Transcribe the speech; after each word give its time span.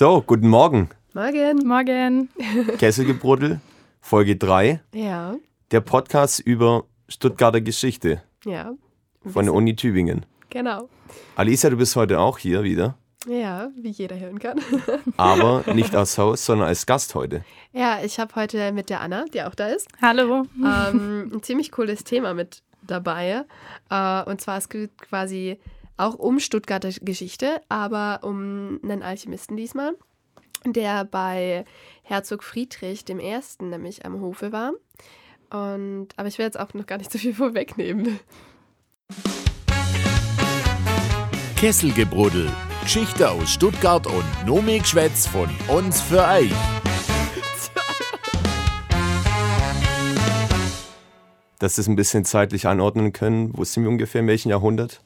So, 0.00 0.22
guten 0.26 0.48
Morgen. 0.48 0.88
Morgen. 1.12 1.58
Morgen. 1.68 2.30
Kesselgebruddel, 2.78 3.60
Folge 4.00 4.34
3. 4.34 4.80
Ja, 4.94 5.36
Der 5.72 5.82
Podcast 5.82 6.40
über 6.40 6.84
Stuttgarter 7.06 7.60
Geschichte 7.60 8.22
ja. 8.46 8.72
von 9.26 9.44
der 9.44 9.52
Uni 9.52 9.76
Tübingen. 9.76 10.24
Genau. 10.48 10.88
Alicia, 11.36 11.68
du 11.68 11.76
bist 11.76 11.96
heute 11.96 12.18
auch 12.18 12.38
hier 12.38 12.62
wieder, 12.62 12.96
Ja, 13.26 13.68
wie 13.76 13.90
jeder 13.90 14.18
hören 14.18 14.38
kann. 14.38 14.58
aber 15.18 15.64
nicht 15.74 15.94
als 15.94 16.16
Haus, 16.16 16.46
sondern 16.46 16.68
als 16.68 16.86
Gast 16.86 17.14
heute. 17.14 17.44
ja, 17.74 17.98
ich 18.02 18.18
habe 18.18 18.34
heute 18.36 18.72
mit 18.72 18.88
der 18.88 19.02
Anna, 19.02 19.26
die 19.34 19.42
auch 19.42 19.54
da 19.54 19.66
ist, 19.66 19.86
Hallo. 20.00 20.46
ähm, 20.64 21.30
ein 21.30 21.42
ziemlich 21.42 21.72
cooles 21.72 22.04
Thema 22.04 22.32
mit 22.32 22.62
dabei. 22.80 23.44
Äh, 23.90 24.22
und 24.22 24.40
zwar 24.40 24.56
es 24.56 24.70
geht 24.70 24.96
quasi 24.96 25.58
auch 26.00 26.14
um 26.14 26.40
Stuttgarter 26.40 26.90
Geschichte, 27.02 27.60
aber 27.68 28.20
um 28.22 28.80
einen 28.82 29.02
Alchemisten 29.02 29.56
diesmal, 29.56 29.96
der 30.64 31.04
bei 31.04 31.64
Herzog 32.02 32.42
Friedrich 32.42 33.04
dem 33.04 33.20
Ersten 33.20 33.70
nämlich 33.70 34.06
am 34.06 34.20
Hofe 34.20 34.52
war. 34.52 34.72
Und, 35.50 36.08
aber 36.16 36.28
ich 36.28 36.38
will 36.38 36.46
jetzt 36.46 36.58
auch 36.58 36.72
noch 36.74 36.86
gar 36.86 36.98
nicht 36.98 37.12
so 37.12 37.18
viel 37.18 37.34
vorwegnehmen. 37.34 38.18
Kesselgebruddel. 41.56 42.50
Geschichte 42.82 43.30
aus 43.30 43.50
Stuttgart 43.52 44.06
und 44.06 44.24
Nomikschwätz 44.46 45.26
von 45.26 45.50
uns 45.68 46.00
für 46.00 46.26
euch. 46.26 46.50
Dass 51.58 51.76
wir 51.76 51.82
es 51.82 51.88
ein 51.88 51.96
bisschen 51.96 52.24
zeitlich 52.24 52.66
einordnen 52.66 53.12
können. 53.12 53.50
Wo 53.54 53.64
sind 53.64 53.82
wir 53.82 53.90
ungefähr? 53.90 54.22
In 54.22 54.28
welchem 54.28 54.48
Jahrhundert? 54.48 55.02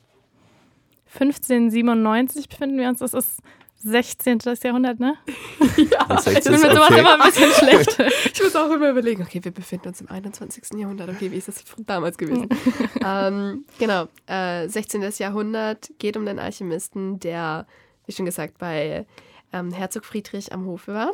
1597 1.15 2.49
befinden 2.49 2.79
wir 2.79 2.89
uns. 2.89 2.99
Das 2.99 3.15
ist 3.15 3.41
16. 3.85 4.39
Jahrhundert, 4.63 4.99
ne? 4.99 5.17
Ja, 5.77 6.07
Das 6.07 6.27
Ich 6.27 6.45
bin 6.45 6.53
mit 6.53 6.61
sowas 6.61 6.91
okay. 6.91 7.01
immer 7.01 7.15
ein 7.15 7.31
bisschen 7.31 7.51
schlecht. 7.59 7.99
Ich 8.33 8.43
muss 8.43 8.57
auch 8.57 8.71
immer 8.71 8.91
überlegen, 8.91 9.23
okay, 9.23 9.41
wir 9.43 9.53
befinden 9.53 9.89
uns 9.89 10.01
im 10.01 10.09
21. 10.09 10.79
Jahrhundert. 10.79 11.11
Okay, 11.11 11.31
wie 11.31 11.37
ist 11.37 11.49
das 11.49 11.63
damals 11.79 12.17
gewesen? 12.17 12.49
ähm, 13.05 13.65
genau, 13.79 14.09
äh, 14.27 14.69
16. 14.69 15.03
Jahrhundert 15.19 15.91
geht 15.99 16.17
um 16.17 16.25
den 16.25 16.39
Alchemisten, 16.39 17.21
der, 17.21 17.67
wie 18.07 18.13
schon 18.13 18.25
gesagt, 18.25 18.59
bei 18.59 19.07
ähm, 19.53 19.71
Herzog 19.73 20.05
Friedrich 20.07 20.53
am 20.53 20.65
Hofe 20.67 20.95
war 20.95 21.13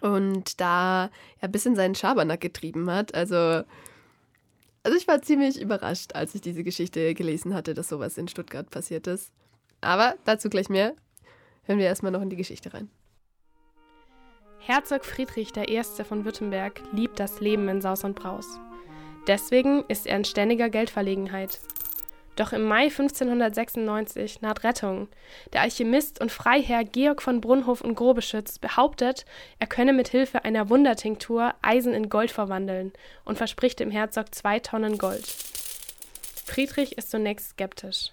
und 0.00 0.60
da 0.60 1.04
ja 1.04 1.10
ein 1.42 1.52
bisschen 1.52 1.76
seinen 1.76 1.94
Schabernack 1.94 2.40
getrieben 2.40 2.90
hat. 2.90 3.14
Also, 3.14 3.62
also 4.82 4.96
ich 4.96 5.06
war 5.08 5.22
ziemlich 5.22 5.60
überrascht, 5.60 6.14
als 6.14 6.34
ich 6.34 6.40
diese 6.40 6.64
Geschichte 6.64 7.14
gelesen 7.14 7.54
hatte, 7.54 7.74
dass 7.74 7.88
sowas 7.88 8.18
in 8.18 8.28
Stuttgart 8.28 8.68
passiert 8.70 9.06
ist. 9.06 9.32
Aber 9.80 10.14
dazu 10.24 10.48
gleich 10.48 10.68
mehr. 10.68 10.94
Hören 11.64 11.78
wir 11.78 11.86
erstmal 11.86 12.12
noch 12.12 12.22
in 12.22 12.30
die 12.30 12.36
Geschichte 12.36 12.74
rein. 12.74 12.90
Herzog 14.58 15.04
Friedrich 15.04 15.56
I. 15.56 15.82
von 16.04 16.24
Württemberg 16.24 16.80
liebt 16.92 17.18
das 17.18 17.40
Leben 17.40 17.68
in 17.68 17.80
Saus 17.80 18.04
und 18.04 18.14
Braus. 18.14 18.46
Deswegen 19.26 19.84
ist 19.88 20.06
er 20.06 20.16
in 20.16 20.24
ständiger 20.24 20.68
Geldverlegenheit. 20.68 21.60
Doch 22.36 22.52
im 22.52 22.62
Mai 22.62 22.84
1596 22.84 24.40
naht 24.40 24.64
Rettung. 24.64 25.08
Der 25.52 25.60
Alchemist 25.60 26.20
und 26.20 26.32
Freiherr 26.32 26.84
Georg 26.84 27.20
von 27.20 27.42
Brunhof 27.42 27.82
und 27.82 27.94
Grobeschütz 27.94 28.58
behauptet, 28.58 29.26
er 29.58 29.66
könne 29.66 29.92
mit 29.92 30.08
Hilfe 30.08 30.44
einer 30.44 30.70
Wundertinktur 30.70 31.54
Eisen 31.60 31.92
in 31.92 32.08
Gold 32.08 32.30
verwandeln 32.30 32.92
und 33.24 33.36
verspricht 33.36 33.80
dem 33.80 33.90
Herzog 33.90 34.34
zwei 34.34 34.60
Tonnen 34.60 34.96
Gold. 34.96 35.26
Friedrich 36.46 36.96
ist 36.96 37.10
zunächst 37.10 37.50
skeptisch. 37.50 38.12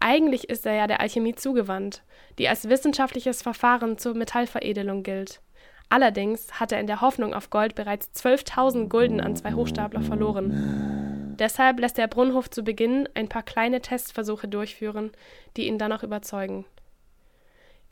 Eigentlich 0.00 0.48
ist 0.48 0.66
er 0.66 0.74
ja 0.74 0.86
der 0.86 1.00
Alchemie 1.00 1.34
zugewandt, 1.34 2.02
die 2.38 2.48
als 2.48 2.68
wissenschaftliches 2.68 3.42
Verfahren 3.42 3.98
zur 3.98 4.14
Metallveredelung 4.14 5.02
gilt. 5.02 5.40
Allerdings 5.88 6.60
hat 6.60 6.72
er 6.72 6.80
in 6.80 6.86
der 6.86 7.00
Hoffnung 7.00 7.34
auf 7.34 7.50
Gold 7.50 7.74
bereits 7.74 8.08
12.000 8.22 8.88
Gulden 8.88 9.20
an 9.20 9.34
zwei 9.34 9.54
Hochstapler 9.54 10.02
verloren. 10.02 11.09
Deshalb 11.40 11.80
lässt 11.80 11.96
der 11.96 12.06
Brunhof 12.06 12.50
zu 12.50 12.62
Beginn 12.62 13.08
ein 13.14 13.28
paar 13.28 13.42
kleine 13.42 13.80
Testversuche 13.80 14.46
durchführen, 14.46 15.10
die 15.56 15.66
ihn 15.66 15.78
dann 15.78 15.92
auch 15.92 16.02
überzeugen. 16.02 16.66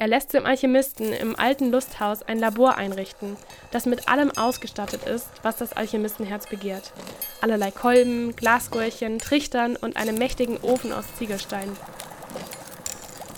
Er 0.00 0.06
lässt 0.06 0.32
dem 0.32 0.46
Alchemisten 0.46 1.12
im 1.12 1.34
alten 1.34 1.72
Lusthaus 1.72 2.22
ein 2.22 2.38
Labor 2.38 2.76
einrichten, 2.76 3.36
das 3.72 3.86
mit 3.86 4.08
allem 4.08 4.30
ausgestattet 4.30 5.04
ist, 5.04 5.28
was 5.42 5.56
das 5.56 5.72
Alchemistenherz 5.72 6.46
begehrt. 6.46 6.92
Allerlei 7.40 7.72
Kolben, 7.72 8.36
Glasröhrchen, 8.36 9.18
Trichtern 9.18 9.74
und 9.74 9.96
einem 9.96 10.16
mächtigen 10.16 10.58
Ofen 10.58 10.92
aus 10.92 11.06
Ziegelstein. 11.16 11.76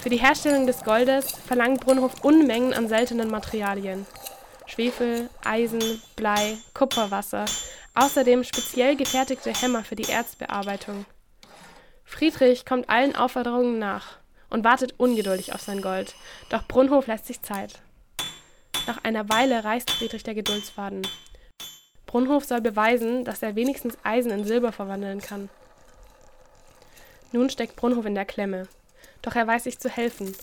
Für 0.03 0.11
die 0.11 0.19
Herstellung 0.19 0.67
des 0.67 0.83
Goldes 0.83 1.31
verlangt 1.47 1.83
Brunhof 1.83 2.25
Unmengen 2.25 2.75
an 2.75 2.89
seltenen 2.89 3.31
Materialien. 3.31 4.07
Schwefel, 4.67 5.31
Eisen, 5.45 6.03
Blei, 6.17 6.59
Kupferwasser, 6.75 7.47
außerdem 7.95 8.45
speziell 8.45 8.97
gefertigte 8.97 9.51
Hämmer 9.51 9.85
für 9.85 9.97
die 9.97 10.11
Erzbearbeitung. 10.11 11.05
Friedrich 12.05 12.65
kommt 12.65 12.89
allen 12.89 13.15
Aufforderungen 13.15 13.79
nach 13.79 14.19
und 14.49 14.65
wartet 14.65 14.95
ungeduldig 14.99 15.55
auf 15.55 15.61
sein 15.61 15.81
Gold, 15.81 16.15
doch 16.49 16.67
Brunhof 16.67 17.07
lässt 17.07 17.27
sich 17.27 17.43
Zeit. 17.43 17.81
Nach 18.87 19.05
einer 19.05 19.29
Weile 19.29 19.63
reißt 19.63 19.91
Friedrich 19.91 20.23
der 20.23 20.35
Geduldsfaden. 20.35 21.03
Brunhof 22.07 22.45
soll 22.45 22.61
beweisen, 22.61 23.25
dass 23.25 23.43
er 23.43 23.55
wenigstens 23.55 23.97
Eisen 24.03 24.33
in 24.33 24.45
Silber 24.45 24.73
verwandeln 24.73 25.21
kann. 25.21 25.49
Nun 27.33 27.51
steckt 27.51 27.77
Brunhof 27.77 28.05
in 28.07 28.17
der 28.17 28.25
Klemme. 28.25 28.67
Doch 29.23 29.37
er 29.37 29.47
weiß 29.47 29.65
sich 29.65 29.79
zu 29.79 29.89
helfen. 29.89 30.35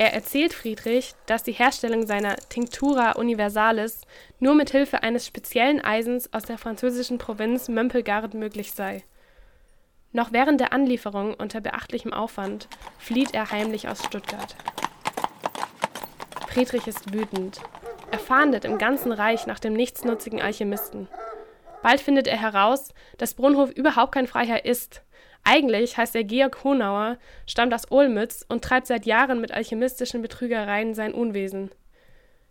Er 0.00 0.14
erzählt 0.14 0.54
Friedrich, 0.54 1.14
dass 1.26 1.42
die 1.42 1.52
Herstellung 1.52 2.06
seiner 2.06 2.36
Tinctura 2.36 3.12
Universalis 3.12 4.02
nur 4.38 4.54
mit 4.54 4.70
Hilfe 4.70 5.02
eines 5.02 5.26
speziellen 5.26 5.80
Eisens 5.80 6.32
aus 6.32 6.44
der 6.44 6.56
französischen 6.56 7.18
Provinz 7.18 7.68
Mömpelgard 7.68 8.32
möglich 8.34 8.72
sei. 8.72 9.02
Noch 10.12 10.32
während 10.32 10.60
der 10.60 10.72
Anlieferung 10.72 11.34
unter 11.34 11.60
beachtlichem 11.60 12.12
Aufwand 12.12 12.68
flieht 12.98 13.34
er 13.34 13.50
heimlich 13.50 13.88
aus 13.88 14.04
Stuttgart. 14.04 14.54
Friedrich 16.48 16.86
ist 16.86 17.12
wütend. 17.12 17.60
Er 18.12 18.20
fahndet 18.20 18.64
im 18.64 18.78
ganzen 18.78 19.10
Reich 19.10 19.46
nach 19.46 19.58
dem 19.58 19.74
nichtsnutzigen 19.74 20.40
Alchemisten. 20.40 21.08
Bald 21.82 22.00
findet 22.00 22.26
er 22.26 22.40
heraus, 22.40 22.94
dass 23.18 23.34
Brunhof 23.34 23.70
überhaupt 23.70 24.12
kein 24.12 24.26
Freiherr 24.28 24.64
ist. 24.64 25.02
Eigentlich 25.50 25.96
heißt 25.96 26.14
er 26.14 26.24
Georg 26.24 26.62
Honauer, 26.62 27.16
stammt 27.46 27.72
aus 27.72 27.90
Olmütz 27.90 28.44
und 28.50 28.62
treibt 28.62 28.86
seit 28.86 29.06
Jahren 29.06 29.40
mit 29.40 29.50
alchemistischen 29.50 30.20
Betrügereien 30.20 30.92
sein 30.92 31.14
Unwesen. 31.14 31.70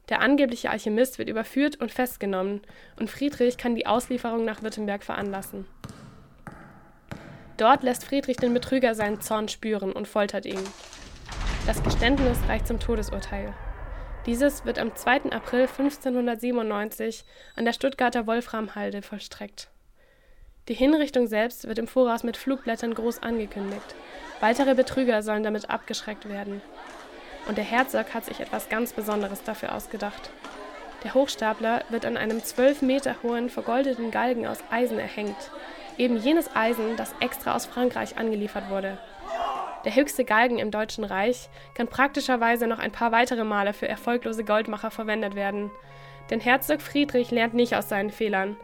Der 0.10 0.20
angebliche 0.20 0.72
Alchemist 0.72 1.20
wird 1.20 1.30
überführt 1.30 1.76
und 1.76 1.92
festgenommen, 1.92 2.62
und 3.00 3.12
Friedrich 3.12 3.60
kann 3.60 3.76
die 3.76 3.86
Auslieferung 3.86 4.46
nach 4.46 4.64
Württemberg 4.64 5.04
veranlassen. 5.04 5.68
Dort 7.58 7.84
lässt 7.84 8.04
Friedrich 8.04 8.38
den 8.38 8.56
Betrüger 8.56 8.96
seinen 8.96 9.22
Zorn 9.22 9.48
spüren 9.48 9.92
und 9.92 10.08
foltert 10.08 10.48
ihn. 10.48 10.64
Das 11.68 11.84
Geständnis 11.84 12.40
reicht 12.48 12.66
zum 12.66 12.80
Todesurteil. 12.80 13.54
Dieses 14.26 14.66
wird 14.66 14.80
am 14.80 14.96
2. 14.96 15.34
April 15.34 15.68
1597 15.68 17.26
an 17.56 17.66
der 17.66 17.74
Stuttgarter 17.74 18.26
Wolframhalde 18.26 19.04
vollstreckt. 19.04 19.70
Die 20.68 20.74
Hinrichtung 20.74 21.28
selbst 21.28 21.68
wird 21.68 21.80
im 21.80 21.88
Voraus 21.88 22.24
mit 22.24 22.36
Flugblättern 22.36 22.94
groß 22.94 23.24
angekündigt. 23.24 23.96
Weitere 24.42 24.76
Betrüger 24.76 25.24
sollen 25.24 25.44
damit 25.44 25.70
abgeschreckt 25.70 26.28
werden. 26.28 26.62
Und 27.48 27.58
der 27.58 27.64
Herzog 27.64 28.14
hat 28.14 28.26
sich 28.26 28.42
etwas 28.42 28.68
ganz 28.68 28.92
Besonderes 28.92 29.44
dafür 29.44 29.74
ausgedacht. 29.74 30.30
Der 31.04 31.14
Hochstapler 31.14 31.84
wird 31.90 32.06
an 32.06 32.18
einem 32.18 32.44
zwölf 32.44 32.82
Meter 32.82 33.16
hohen 33.24 33.50
vergoldeten 33.50 34.12
Galgen 34.12 34.46
aus 34.46 34.60
Eisen 34.70 35.00
erhängt. 35.00 35.38
Eben 35.98 36.18
jenes 36.18 36.54
Eisen, 36.54 36.98
das 36.98 37.16
extra 37.22 37.56
aus 37.56 37.66
Frankreich 37.66 38.18
angeliefert 38.18 38.70
wurde. 38.70 38.98
Der 39.86 39.96
höchste 39.96 40.26
Galgen 40.26 40.60
im 40.60 40.70
Deutschen 40.70 41.06
Reich 41.06 41.50
kann 41.76 41.88
praktischerweise 41.88 42.68
noch 42.68 42.80
ein 42.80 42.92
paar 42.92 43.14
weitere 43.14 43.46
Male 43.46 43.72
für 43.72 43.88
erfolglose 43.88 44.44
Goldmacher 44.44 44.92
verwendet 44.92 45.36
werden. 45.36 45.72
Denn 46.30 46.42
Herzog 46.42 46.82
Friedrich 46.82 47.32
lernt 47.32 47.54
nicht 47.54 47.74
aus 47.74 47.88
seinen 47.88 48.12
Fehlern. 48.12 48.58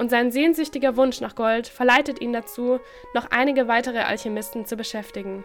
Und 0.00 0.08
sein 0.08 0.32
sehnsüchtiger 0.32 0.96
Wunsch 0.96 1.20
nach 1.20 1.34
Gold 1.34 1.68
verleitet 1.68 2.22
ihn 2.22 2.32
dazu, 2.32 2.80
noch 3.12 3.26
einige 3.30 3.68
weitere 3.68 3.98
Alchemisten 3.98 4.64
zu 4.64 4.76
beschäftigen. 4.76 5.44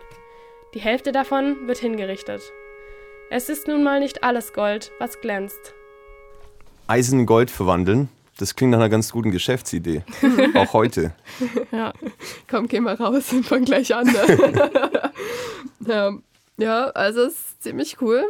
Die 0.74 0.80
Hälfte 0.80 1.12
davon 1.12 1.68
wird 1.68 1.80
hingerichtet. 1.80 2.42
Es 3.30 3.50
ist 3.50 3.68
nun 3.68 3.84
mal 3.84 4.00
nicht 4.00 4.24
alles 4.24 4.54
Gold, 4.54 4.94
was 4.98 5.19
glänzt. 5.19 5.74
Eisen 6.88 7.19
in 7.19 7.25
Gold 7.25 7.52
verwandeln, 7.52 8.07
das 8.38 8.56
klingt 8.56 8.72
nach 8.72 8.80
einer 8.80 8.88
ganz 8.88 9.12
guten 9.12 9.31
Geschäftsidee. 9.31 10.04
Auch 10.54 10.72
heute. 10.72 11.13
Ja. 11.74 11.92
Komm, 12.50 12.69
geh 12.69 12.80
mal 12.80 12.96
raus 12.96 13.34
und 13.34 13.46
fang 13.46 13.66
gleich 13.66 13.94
an. 13.94 14.08
Ne? 14.08 14.72
ja. 15.86 16.12
ja, 16.56 16.86
also 16.92 17.24
es 17.24 17.34
ist 17.34 17.63
ziemlich 17.63 17.98
cool. 18.00 18.24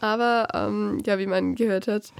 Aber 0.00 0.48
ähm, 0.54 1.00
ja, 1.06 1.20
wie 1.20 1.26
man 1.26 1.54
gehört 1.54 1.86
hat, 1.86 2.12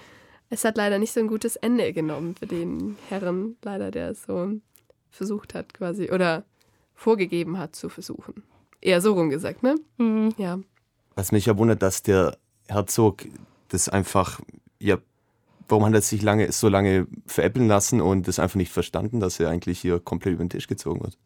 es 0.50 0.64
hat 0.64 0.76
leider 0.76 0.98
nicht 0.98 1.12
so 1.12 1.20
ein 1.20 1.28
gutes 1.28 1.56
Ende 1.56 1.92
genommen 1.92 2.34
für 2.34 2.46
den 2.46 2.96
Herren, 3.08 3.56
leider, 3.62 3.90
der 3.90 4.10
es 4.10 4.22
so 4.24 4.52
versucht 5.10 5.54
hat, 5.54 5.74
quasi, 5.74 6.10
oder 6.10 6.44
vorgegeben 6.94 7.58
hat 7.58 7.76
zu 7.76 7.88
versuchen. 7.88 8.42
Eher 8.80 9.00
so 9.00 9.12
rum 9.14 9.30
gesagt, 9.30 9.62
ne? 9.62 9.76
Mhm. 9.98 10.34
Ja. 10.36 10.58
Was 11.14 11.32
mich 11.32 11.46
ja 11.46 11.56
wundert, 11.58 11.82
dass 11.82 12.02
der 12.02 12.36
Herzog 12.68 13.24
das 13.68 13.88
einfach, 13.88 14.40
ja, 14.78 14.98
warum 15.68 15.84
hat 15.84 15.94
er 15.94 16.00
sich 16.00 16.22
lange, 16.22 16.52
so 16.52 16.68
lange 16.68 17.06
veräppeln 17.26 17.68
lassen 17.68 18.00
und 18.00 18.28
das 18.28 18.38
einfach 18.38 18.56
nicht 18.56 18.72
verstanden, 18.72 19.20
dass 19.20 19.38
er 19.40 19.50
eigentlich 19.50 19.80
hier 19.80 20.00
komplett 20.00 20.34
über 20.34 20.44
den 20.44 20.50
Tisch 20.50 20.68
gezogen 20.68 21.02
wird? 21.02 21.18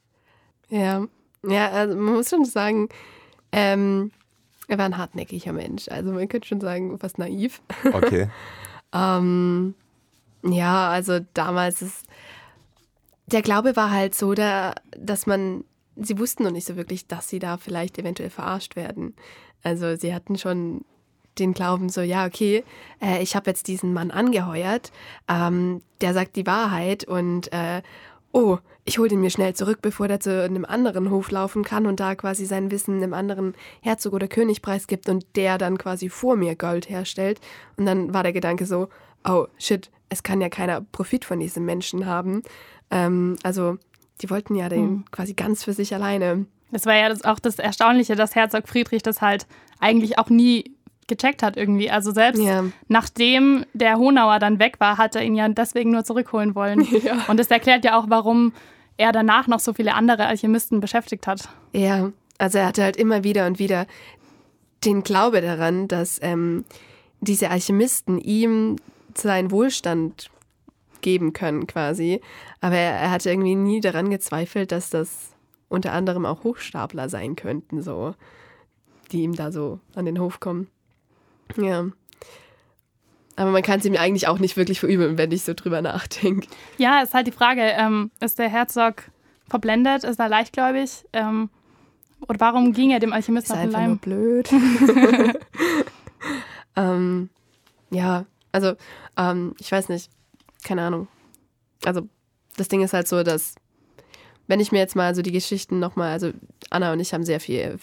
Ja, 0.69 1.07
ja, 1.47 1.71
also 1.71 1.97
man 1.97 2.15
muss 2.15 2.31
schon 2.31 2.45
sagen, 2.45 2.89
ähm, 3.53 4.11
er 4.69 4.79
war 4.79 4.87
ein 4.87 4.97
hartnäckiger 4.97 5.53
Mensch. 5.53 5.89
Also 5.89 6.13
man 6.13 6.29
könnte 6.29 6.49
schon 6.49 6.61
sagen, 6.61 6.99
fast 6.99 7.19
naiv. 7.19 7.61
Okay. 7.93 8.29
ähm, 8.93 9.75
ja, 10.43 10.89
also 10.89 11.21
damals 11.35 11.83
ist 11.83 12.07
der 13.27 13.43
Glaube 13.43 13.77
war 13.77 13.91
halt 13.91 14.15
so, 14.15 14.35
da, 14.35 14.75
dass 14.97 15.27
man, 15.27 15.65
sie 15.97 16.19
wussten 16.19 16.45
noch 16.45 16.51
nicht 16.51 16.67
so 16.67 16.77
wirklich, 16.77 17.07
dass 17.07 17.29
sie 17.29 17.39
da 17.39 17.57
vielleicht 17.57 17.99
eventuell 17.99 18.31
verarscht 18.31 18.77
werden. 18.77 19.15
Also 19.63 19.97
sie 19.97 20.15
hatten 20.15 20.37
schon 20.37 20.85
den 21.39 21.55
Glauben 21.55 21.89
so, 21.89 22.03
ja, 22.03 22.27
okay, 22.27 22.63
äh, 23.01 23.23
ich 23.23 23.35
habe 23.35 23.51
jetzt 23.51 23.69
diesen 23.69 23.95
Mann 23.95 24.11
angeheuert, 24.11 24.93
ähm, 25.29 25.81
der 26.03 26.13
sagt 26.13 26.37
die 26.37 26.47
Wahrheit 26.47 27.05
und 27.05 27.51
äh, 27.53 27.81
oh, 28.33 28.59
ich 28.85 28.99
hole 28.99 29.11
ihn 29.11 29.21
mir 29.21 29.31
schnell 29.31 29.55
zurück, 29.55 29.79
bevor 29.81 30.09
der 30.09 30.19
zu 30.19 30.43
einem 30.43 30.65
anderen 30.65 31.11
Hof 31.11 31.31
laufen 31.31 31.63
kann 31.63 31.87
und 31.87 32.01
da 32.01 32.15
quasi 32.15 32.47
sein 32.47 32.71
Wissen 32.71 32.97
einem 32.97 33.15
anderen 33.15 33.55
Herzog 33.81 34.13
oder 34.13 34.27
König 34.27 34.63
preisgibt 34.63 35.09
und 35.09 35.25
der 35.37 35.59
dann 35.59 35.79
quasi 35.79 36.09
vor 36.09 36.37
mir 36.37 36.57
Gold 36.57 36.89
herstellt. 36.89 37.41
Und 37.77 37.87
dann 37.87 38.13
war 38.13 38.23
der 38.25 38.33
Gedanke 38.33 38.67
so, 38.67 38.89
oh 39.25 39.47
shit, 39.59 39.91
es 40.09 40.23
kann 40.23 40.41
ja 40.41 40.49
keiner 40.49 40.81
Profit 40.81 41.25
von 41.25 41.39
diesem 41.39 41.65
Menschen 41.65 42.07
haben. 42.07 42.43
Ähm, 42.91 43.37
also 43.43 43.79
die 44.21 44.31
wollten 44.31 44.57
ja 44.57 44.69
den 44.69 44.81
hm. 44.81 45.05
quasi 45.11 45.35
ganz 45.35 45.63
für 45.63 45.73
sich 45.73 45.95
alleine. 45.95 46.47
Das 46.73 46.87
war 46.87 46.95
ja 46.95 47.09
das, 47.09 47.23
auch 47.25 47.39
das 47.39 47.59
Erstaunliche, 47.59 48.17
dass 48.17 48.35
Herzog 48.35 48.67
Friedrich 48.67 49.03
das 49.03 49.21
halt 49.21 49.47
eigentlich 49.79 50.19
auch 50.19 50.31
nie 50.31 50.75
gecheckt 51.07 51.43
hat 51.43 51.57
irgendwie. 51.57 51.91
Also 51.91 52.13
selbst 52.13 52.43
ja. 52.43 52.65
nachdem 52.89 53.65
der 53.73 53.97
Honauer 53.99 54.39
dann 54.39 54.59
weg 54.59 54.77
war, 54.79 54.99
hat 54.99 55.17
er 55.17 55.23
ihn 55.23 55.35
ja 55.35 55.49
deswegen 55.49 55.91
nur 55.91 56.05
zurückholen 56.05 56.55
wollen. 56.55 56.87
Ja. 57.03 57.25
Und 57.27 57.41
das 57.41 57.51
erklärt 57.51 57.85
ja 57.85 57.99
auch, 57.99 58.05
warum 58.09 58.53
er 58.97 59.11
danach 59.13 59.49
noch 59.49 59.59
so 59.59 59.73
viele 59.73 59.95
andere 59.95 60.27
Alchemisten 60.27 60.79
beschäftigt 60.79 61.27
hat. 61.27 61.49
Ja, 61.73 62.13
also 62.39 62.59
er 62.59 62.67
hatte 62.67 62.85
halt 62.85 62.97
immer 62.97 63.25
wieder 63.25 63.47
und 63.47 63.59
wieder 63.59 63.87
den 64.85 65.03
Glaube 65.03 65.41
daran, 65.41 65.89
dass 65.89 66.21
ähm, 66.23 66.65
diese 67.21 67.51
Alchemisten 67.51 68.19
ihm 68.19 68.77
seinen 69.15 69.51
Wohlstand 69.51 70.31
geben 71.01 71.33
können 71.33 71.67
quasi. 71.67 72.21
Aber 72.61 72.77
er, 72.77 72.93
er 72.93 73.11
hatte 73.11 73.31
irgendwie 73.31 73.57
nie 73.57 73.81
daran 73.81 74.11
gezweifelt, 74.11 74.73
dass 74.73 74.91
das 74.91 75.33
unter 75.69 75.93
anderem 75.93 76.27
auch 76.27 76.45
Hochstapler 76.45 77.09
sein 77.09 77.37
könnten, 77.37 77.83
so, 77.83 78.15
die 79.11 79.23
ihm 79.23 79.35
da 79.35 79.51
so 79.51 79.81
an 79.95 80.05
den 80.05 80.21
Hof 80.21 80.41
kommen. 80.41 80.69
Ja. 81.57 81.87
Aber 83.37 83.51
man 83.51 83.63
kann 83.63 83.81
es 83.81 83.87
ihm 83.87 83.97
eigentlich 83.97 84.29
auch 84.29 84.39
nicht 84.39 84.57
wirklich 84.57 84.81
verübeln, 84.81 85.17
wenn 85.17 85.33
ich 85.33 85.43
so 85.43 85.55
drüber 85.55 85.81
nachdenke. 85.81 86.49
Ja, 86.79 87.01
ist 87.01 87.15
halt 87.15 87.27
die 87.27 87.33
Frage, 87.33 87.63
ähm, 87.63 88.11
ist 88.21 88.39
der 88.39 88.49
Herzog 88.49 89.05
verblendet, 89.49 90.05
ist 90.05 90.21
er 90.21 90.29
leichtgläubig? 90.29 91.05
Ähm, 91.13 91.49
oder 92.29 92.41
warum 92.41 92.73
ging 92.73 92.91
er 92.91 93.01
dem 93.01 93.13
Alchemisten 93.13 93.55
auf 93.55 93.63
den 93.63 93.71
Leim? 93.71 93.89
Nur 93.89 93.99
blöd. 93.99 94.51
ähm, 96.77 97.31
ja, 97.91 98.27
also 98.53 98.75
ähm, 99.17 99.55
ich 99.59 99.73
weiß 99.73 99.89
nicht, 99.89 100.11
keine 100.63 100.83
Ahnung. 100.83 101.09
Also 101.85 102.09
das 102.57 102.69
Ding 102.69 102.83
ist 102.83 102.93
halt 102.93 103.09
so, 103.09 103.23
dass 103.23 103.55
wenn 104.47 104.61
ich 104.61 104.73
mir 104.73 104.79
jetzt 104.79 104.97
mal 104.97 105.15
so 105.15 105.23
die 105.23 105.33
Geschichten 105.33 105.79
nochmal, 105.79 106.13
also 106.13 106.33
Anna 106.71 106.93
und 106.93 107.01
ich 107.01 107.15
haben 107.15 107.25
sehr 107.25 107.41
viel 107.41 107.79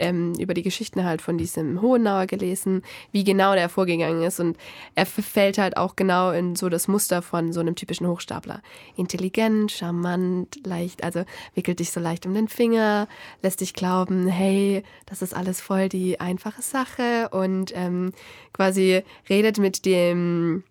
ähm, 0.00 0.34
über 0.38 0.54
die 0.54 0.62
Geschichten 0.62 1.04
halt 1.04 1.22
von 1.22 1.38
diesem 1.38 1.80
Hohenauer 1.80 2.26
gelesen, 2.26 2.82
wie 3.12 3.24
genau 3.24 3.54
der 3.54 3.68
vorgegangen 3.68 4.22
ist. 4.22 4.40
Und 4.40 4.56
er 4.94 5.06
fällt 5.06 5.58
halt 5.58 5.76
auch 5.76 5.96
genau 5.96 6.30
in 6.30 6.56
so 6.56 6.68
das 6.68 6.88
Muster 6.88 7.22
von 7.22 7.52
so 7.52 7.60
einem 7.60 7.76
typischen 7.76 8.08
Hochstapler. 8.08 8.62
Intelligent, 8.96 9.70
charmant, 9.70 10.66
leicht, 10.66 11.04
also 11.04 11.24
wickelt 11.54 11.78
dich 11.78 11.92
so 11.92 12.00
leicht 12.00 12.26
um 12.26 12.34
den 12.34 12.48
Finger, 12.48 13.08
lässt 13.42 13.60
dich 13.60 13.74
glauben, 13.74 14.26
hey, 14.26 14.82
das 15.06 15.22
ist 15.22 15.34
alles 15.34 15.60
voll 15.60 15.88
die 15.88 16.20
einfache 16.20 16.62
Sache 16.62 17.28
und 17.30 17.72
ähm, 17.74 18.12
quasi 18.52 19.02
redet 19.28 19.58
mit 19.58 19.84
dem 19.84 20.64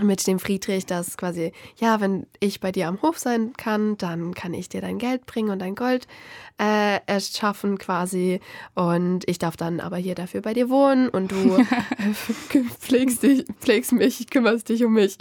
mit 0.00 0.26
dem 0.26 0.38
Friedrich, 0.38 0.86
dass 0.86 1.16
quasi, 1.16 1.52
ja, 1.76 2.00
wenn 2.00 2.26
ich 2.38 2.60
bei 2.60 2.72
dir 2.72 2.88
am 2.88 3.02
Hof 3.02 3.18
sein 3.18 3.52
kann, 3.56 3.96
dann 3.98 4.34
kann 4.34 4.54
ich 4.54 4.68
dir 4.68 4.80
dein 4.80 4.98
Geld 4.98 5.26
bringen 5.26 5.50
und 5.50 5.58
dein 5.58 5.74
Gold 5.74 6.06
äh, 6.58 7.00
erschaffen 7.06 7.78
quasi 7.78 8.40
und 8.74 9.28
ich 9.28 9.38
darf 9.38 9.56
dann 9.56 9.80
aber 9.80 9.96
hier 9.96 10.14
dafür 10.14 10.42
bei 10.42 10.54
dir 10.54 10.68
wohnen 10.68 11.08
und 11.08 11.32
du 11.32 11.58
pflegst, 12.80 13.22
dich, 13.22 13.44
pflegst 13.60 13.92
mich, 13.92 14.28
kümmerst 14.30 14.68
dich 14.68 14.84
um 14.84 14.94
mich. 14.94 15.16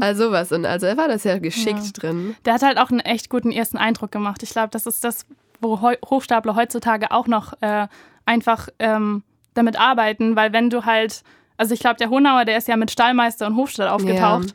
Also 0.00 0.30
was 0.30 0.52
und 0.52 0.66
also 0.66 0.86
er 0.86 0.96
war 0.96 1.08
das 1.08 1.24
ja 1.24 1.38
geschickt 1.38 1.84
ja. 1.84 1.92
drin. 1.92 2.36
Der 2.44 2.54
hat 2.54 2.62
halt 2.62 2.78
auch 2.78 2.90
einen 2.90 3.00
echt 3.00 3.28
guten 3.30 3.52
ersten 3.52 3.76
Eindruck 3.76 4.12
gemacht. 4.12 4.42
Ich 4.42 4.50
glaube, 4.50 4.68
das 4.70 4.86
ist 4.86 5.04
das, 5.04 5.26
wo 5.60 5.80
Hochstapler 5.80 6.54
heutzutage 6.54 7.10
auch 7.10 7.26
noch 7.26 7.54
äh, 7.60 7.88
einfach 8.24 8.68
ähm, 8.78 9.22
damit 9.54 9.78
arbeiten, 9.78 10.36
weil 10.36 10.52
wenn 10.52 10.70
du 10.70 10.84
halt 10.84 11.22
also 11.56 11.74
ich 11.74 11.80
glaube, 11.80 11.96
der 11.96 12.10
Honauer, 12.10 12.44
der 12.44 12.56
ist 12.56 12.68
ja 12.68 12.76
mit 12.76 12.90
Stallmeister 12.90 13.46
und 13.46 13.56
Hofstadt 13.56 13.90
aufgetaucht. 13.90 14.48
Ja. 14.48 14.54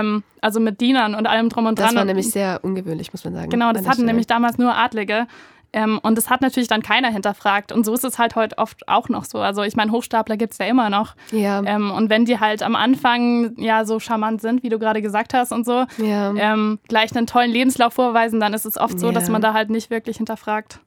Ähm, 0.00 0.24
also 0.40 0.58
mit 0.58 0.80
Dienern 0.80 1.14
und 1.14 1.26
allem 1.26 1.48
drum 1.48 1.66
und 1.66 1.78
dran. 1.78 1.88
Das 1.88 1.96
war 1.96 2.04
nämlich 2.04 2.30
sehr 2.30 2.60
ungewöhnlich, 2.62 3.12
muss 3.12 3.24
man 3.24 3.34
sagen. 3.34 3.50
Genau, 3.50 3.72
das 3.72 3.82
hatten 3.82 3.94
Stelle. 3.94 4.06
nämlich 4.06 4.26
damals 4.26 4.58
nur 4.58 4.76
Adlige. 4.76 5.26
Ähm, 5.72 6.00
und 6.02 6.16
das 6.16 6.30
hat 6.30 6.40
natürlich 6.40 6.68
dann 6.68 6.82
keiner 6.82 7.10
hinterfragt. 7.10 7.70
Und 7.70 7.84
so 7.84 7.92
ist 7.94 8.04
es 8.04 8.18
halt 8.18 8.34
heute 8.34 8.58
oft 8.58 8.88
auch 8.88 9.08
noch 9.08 9.24
so. 9.24 9.38
Also 9.38 9.62
ich 9.62 9.76
meine, 9.76 9.92
Hochstapler 9.92 10.36
gibt 10.36 10.52
es 10.52 10.58
ja 10.58 10.66
immer 10.66 10.90
noch. 10.90 11.14
Ja. 11.30 11.62
Ähm, 11.64 11.90
und 11.90 12.08
wenn 12.08 12.24
die 12.24 12.40
halt 12.40 12.62
am 12.62 12.74
Anfang 12.74 13.52
ja 13.58 13.84
so 13.84 14.00
charmant 14.00 14.40
sind, 14.40 14.62
wie 14.62 14.70
du 14.70 14.78
gerade 14.78 15.02
gesagt 15.02 15.34
hast 15.34 15.52
und 15.52 15.66
so, 15.66 15.84
ja. 15.98 16.34
ähm, 16.34 16.78
gleich 16.88 17.14
einen 17.14 17.26
tollen 17.26 17.50
Lebenslauf 17.50 17.94
vorweisen, 17.94 18.40
dann 18.40 18.54
ist 18.54 18.64
es 18.64 18.78
oft 18.78 18.98
so, 18.98 19.08
ja. 19.08 19.12
dass 19.12 19.28
man 19.28 19.42
da 19.42 19.52
halt 19.52 19.70
nicht 19.70 19.90
wirklich 19.90 20.16
hinterfragt. 20.16 20.80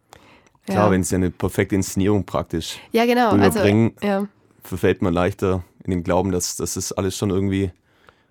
Klar, 0.65 0.85
ja. 0.85 0.91
wenn 0.91 1.01
es 1.01 1.11
ja 1.11 1.17
eine 1.17 1.29
perfekte 1.29 1.75
Inszenierung 1.75 2.25
praktisch 2.25 2.79
ja, 2.91 3.05
genau. 3.05 3.29
Also, 3.31 3.59
ja 4.01 4.27
verfällt 4.63 5.01
man 5.01 5.13
leichter 5.13 5.63
in 5.83 5.91
den 5.91 6.03
Glauben, 6.03 6.31
dass, 6.31 6.55
dass 6.55 6.75
das 6.75 6.91
alles 6.91 7.17
schon 7.17 7.29
irgendwie 7.29 7.71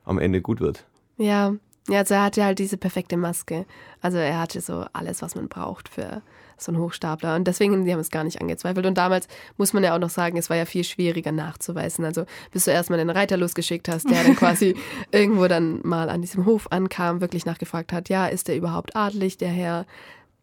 am 0.04 0.18
Ende 0.18 0.40
gut 0.40 0.60
wird. 0.60 0.84
Ja. 1.16 1.54
ja, 1.88 1.98
also 1.98 2.14
er 2.14 2.22
hatte 2.22 2.44
halt 2.44 2.58
diese 2.58 2.76
perfekte 2.76 3.16
Maske. 3.16 3.66
Also 4.00 4.18
er 4.18 4.38
hatte 4.38 4.60
so 4.60 4.86
alles, 4.92 5.22
was 5.22 5.34
man 5.34 5.48
braucht 5.48 5.88
für 5.88 6.22
so 6.56 6.72
einen 6.72 6.80
Hochstapler. 6.80 7.36
Und 7.36 7.46
deswegen, 7.46 7.84
die 7.84 7.92
haben 7.92 8.00
es 8.00 8.10
gar 8.10 8.24
nicht 8.24 8.40
angezweifelt. 8.40 8.86
Und 8.86 8.98
damals 8.98 9.28
muss 9.56 9.72
man 9.72 9.84
ja 9.84 9.94
auch 9.94 9.98
noch 9.98 10.10
sagen, 10.10 10.36
es 10.36 10.50
war 10.50 10.56
ja 10.56 10.64
viel 10.64 10.84
schwieriger 10.84 11.32
nachzuweisen. 11.32 12.04
Also 12.04 12.24
bis 12.50 12.64
du 12.64 12.70
erstmal 12.70 12.98
den 12.98 13.10
Reiter 13.10 13.36
losgeschickt 13.36 13.88
hast, 13.88 14.10
der 14.10 14.24
dann 14.24 14.36
quasi 14.36 14.74
irgendwo 15.12 15.46
dann 15.46 15.80
mal 15.84 16.10
an 16.10 16.20
diesem 16.20 16.46
Hof 16.46 16.70
ankam, 16.70 17.20
wirklich 17.20 17.46
nachgefragt 17.46 17.92
hat, 17.92 18.08
ja, 18.08 18.26
ist 18.26 18.48
der 18.48 18.56
überhaupt 18.56 18.96
adlig, 18.96 19.38
der 19.38 19.50
Herr? 19.50 19.86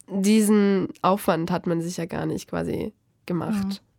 Diesen 0.08 0.89
Aufwand 1.01 1.51
hat 1.51 1.68
man 1.68 1.82
sich 1.82 1.98
ja 1.98 2.06
gar 2.06 2.25
nicht 2.25 2.50
quasi 2.50 2.94
gemacht. 3.25 3.65
Mhm. 3.65 3.95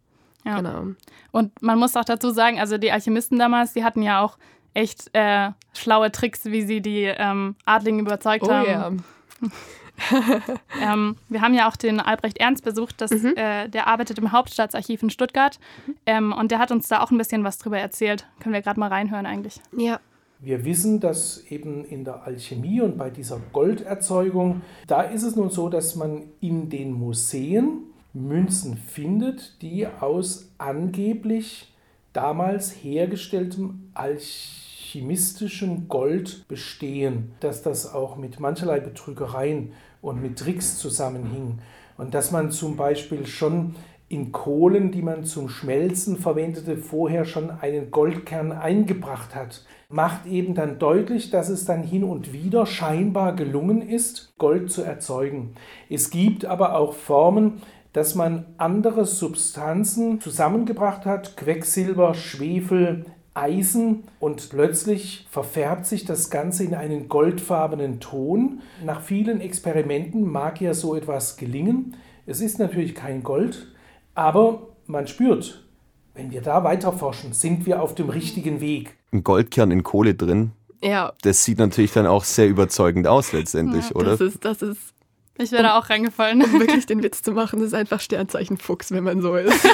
Ja. 0.47 0.57
Genau. 0.59 0.95
Und 1.33 1.61
man 1.61 1.79
muss 1.79 1.97
auch 1.97 2.05
dazu 2.05 2.31
sagen, 2.31 2.61
also 2.61 2.79
die 2.79 2.93
Alchemisten 2.93 3.39
damals, 3.39 3.73
die 3.73 3.85
hatten 3.85 4.01
ja 4.01 4.21
auch 4.21 4.39
echt 4.75 5.11
äh, 5.13 5.51
schlaue 5.75 6.13
Tricks, 6.13 6.45
wie 6.45 6.63
sie 6.63 6.81
die 6.81 7.05
ähm, 7.05 7.57
Adligen 7.65 7.99
überzeugt 7.99 8.45
oh, 8.47 8.53
haben. 8.53 8.65
Yeah. 8.67 9.51
ähm, 10.83 11.17
wir 11.29 11.41
haben 11.41 11.55
ja 11.55 11.69
auch 11.69 11.77
den 11.77 12.01
Albrecht 12.01 12.39
Ernst 12.39 12.65
besucht, 12.65 13.01
das, 13.01 13.11
mhm. 13.11 13.35
äh, 13.37 13.69
der 13.69 13.87
arbeitet 13.87 14.19
im 14.19 14.33
Hauptstaatsarchiv 14.33 15.03
in 15.03 15.11
Stuttgart 15.11 15.59
mhm. 15.87 15.95
ähm, 16.07 16.33
und 16.33 16.51
der 16.51 16.59
hat 16.59 16.71
uns 16.71 16.89
da 16.89 17.03
auch 17.03 17.11
ein 17.11 17.19
bisschen 17.19 17.45
was 17.45 17.59
drüber 17.59 17.79
erzählt. 17.79 18.27
Können 18.41 18.55
wir 18.55 18.63
gerade 18.63 18.79
mal 18.79 18.89
reinhören 18.89 19.27
eigentlich. 19.27 19.61
Ja. 19.77 20.01
Wir 20.39 20.67
wissen, 20.67 21.01
dass 21.01 21.43
eben 21.49 21.83
in 21.87 22.05
der 22.05 22.25
Alchemie 22.25 22.83
und 22.83 22.99
bei 22.99 23.09
dieser 23.09 23.41
Golderzeugung, 23.55 24.61
da 24.87 25.01
ist 25.01 25.23
es 25.23 25.35
nun 25.35 25.49
so, 25.49 25.71
dass 25.71 25.97
man 25.97 26.25
in 26.41 26.69
den 26.69 26.93
Museen 26.93 27.85
Münzen 28.17 28.77
findet, 28.77 29.61
die 29.63 29.87
aus 29.87 30.51
angeblich 30.59 31.73
damals 32.13 32.71
hergestelltem 32.71 33.91
alchemistischem 33.95 35.89
Gold 35.89 36.49
bestehen, 36.49 37.33
dass 37.41 37.63
das 37.63 37.93
auch 37.93 38.17
mit 38.17 38.41
mancherlei 38.41 38.81
Betrügereien 38.81 39.73
und 40.01 40.23
mit 40.23 40.39
Tricks 40.39 40.79
zusammenhing 40.79 41.59
und 41.99 42.15
dass 42.15 42.31
man 42.31 42.51
zum 42.51 42.77
Beispiel 42.77 43.27
schon 43.27 43.75
in 44.09 44.31
Kohlen, 44.31 44.93
die 44.93 45.03
man 45.03 45.25
zum 45.25 45.49
Schmelzen 45.49 46.17
verwendete, 46.17 46.77
vorher 46.77 47.25
schon 47.25 47.51
einen 47.51 47.91
Goldkern 47.91 48.53
eingebracht 48.53 49.35
hat, 49.35 49.65
macht 49.89 50.27
eben 50.27 50.55
dann 50.55 50.79
deutlich, 50.79 51.31
dass 51.31 51.49
es 51.49 51.65
dann 51.65 51.83
hin 51.83 52.05
und 52.05 52.33
wieder 52.33 52.67
scheinbar 52.67 53.35
gelungen 53.35 53.83
ist, 53.83 54.33
Gold 54.39 54.71
zu 54.71 54.83
erzeugen. 54.83 55.55
Es 55.91 56.11
gibt 56.11 56.45
aber 56.45 56.77
auch 56.77 56.95
Formen, 56.95 57.63
dass 57.97 58.15
man 58.15 58.45
andere 58.59 59.07
Substanzen 59.07 60.21
zusammengebracht 60.21 61.07
hat, 61.07 61.35
Quecksilber, 61.39 62.13
Schwefel, 62.13 63.07
Eisen 63.33 64.05
und 64.21 64.51
plötzlich 64.51 65.27
verfärbt 65.31 65.87
sich 65.87 66.05
das 66.05 66.29
Ganze 66.29 66.65
in 66.65 66.75
einen 66.75 67.09
goldfarbenen 67.09 67.99
Ton. 67.99 68.61
Nach 68.85 69.01
vielen 69.01 69.41
Experimenten 69.41 70.31
mag 70.31 70.61
ja 70.61 70.75
so 70.75 70.95
etwas 70.95 71.39
gelingen. 71.39 71.97
Es 72.27 72.43
ist 72.43 72.59
natürlich 72.59 72.95
kein 72.95 73.23
Gold, 73.23 73.67
aber 74.15 74.75
man 74.85 75.07
spürt, 75.07 75.65
wenn 76.13 76.31
wir 76.31 76.43
da 76.43 76.65
weiter 76.65 76.93
forschen, 76.93 77.33
sind 77.33 77.65
wir 77.65 77.81
auf 77.81 77.95
dem 77.95 78.11
richtigen 78.11 78.61
Weg. 78.61 78.95
Ein 79.11 79.25
Goldkern 79.25 79.71
in 79.71 79.85
Kohle 79.85 80.15
drin. 80.15 80.53
Ja. 80.83 81.15
Das 81.23 81.47
sieht 81.47 81.59
natürlich 81.59 81.95
dann 81.95 82.07
auch 82.07 82.25
sehr 82.25 82.47
überzeugend 82.47 83.07
aus 83.07 83.33
letztendlich, 83.33 83.89
ja, 83.89 83.97
oder? 83.97 84.11
Das 84.11 84.21
ist, 84.21 84.45
das 84.45 84.61
ist. 84.61 84.93
Ich 85.39 85.53
wäre 85.53 85.63
da 85.63 85.79
auch 85.79 85.91
reingefallen. 85.91 86.43
Um 86.43 86.61
wirklich 86.61 86.87
den 86.87 87.03
Witz 87.03 87.23
zu 87.23 87.33
machen, 87.33 87.61
das 87.61 87.69
ist 87.69 87.75
einfach 87.75 88.01
Sternzeichen 88.01 88.57
Fuchs, 88.57 88.91
wenn 88.91 89.05
man 89.05 89.21
so 89.21 89.37
ist. 89.37 89.53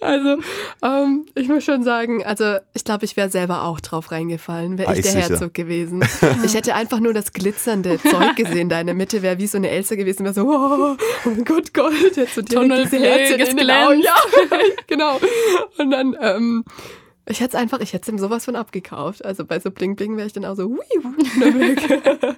also, 0.00 0.38
ähm, 0.82 1.26
ich 1.34 1.48
muss 1.48 1.64
schon 1.64 1.82
sagen, 1.82 2.24
also 2.24 2.56
ich 2.74 2.84
glaube, 2.84 3.04
ich 3.04 3.16
wäre 3.16 3.28
selber 3.28 3.64
auch 3.64 3.80
drauf 3.80 4.12
reingefallen, 4.12 4.78
wäre 4.78 4.94
ich 4.94 5.02
der 5.02 5.12
sicher. 5.12 5.28
Herzog 5.30 5.54
gewesen. 5.54 6.04
ich 6.44 6.54
hätte 6.54 6.74
einfach 6.74 7.00
nur 7.00 7.12
das 7.12 7.32
glitzernde 7.32 7.98
Zeug 8.00 8.36
gesehen, 8.36 8.68
da 8.68 8.80
in 8.80 8.86
der 8.86 8.94
Mitte 8.94 9.22
wäre 9.22 9.38
wie 9.38 9.46
so 9.46 9.58
eine 9.58 9.70
Elsa 9.70 9.96
gewesen, 9.96 10.24
wäre 10.24 10.34
so, 10.34 10.42
oh, 10.42 10.94
oh 10.94 10.96
mein 11.24 11.44
Gott, 11.44 11.74
Gold, 11.74 12.16
jetzt 12.16 12.34
so 12.34 12.42
direkt 12.42 12.92
diese 12.92 12.98
Herzen 12.98 13.40
in 13.40 13.56
den 13.56 13.70
Augen. 13.70 14.00
Ja, 14.00 14.14
genau. 14.86 15.20
Und 15.78 15.90
dann, 15.90 16.16
ähm, 16.20 16.64
ich 17.28 17.40
hätte 17.40 17.56
es 17.56 17.60
einfach, 17.60 17.80
ich 17.80 17.92
hätte 17.92 18.02
es 18.02 18.08
ihm 18.08 18.18
sowas 18.18 18.44
von 18.44 18.54
abgekauft. 18.54 19.24
Also 19.24 19.44
bei 19.44 19.58
so 19.58 19.72
Bling 19.72 19.96
Bling 19.96 20.16
wäre 20.16 20.28
ich 20.28 20.32
dann 20.32 20.44
auch 20.44 20.54
so, 20.54 20.70
weg. 20.70 22.36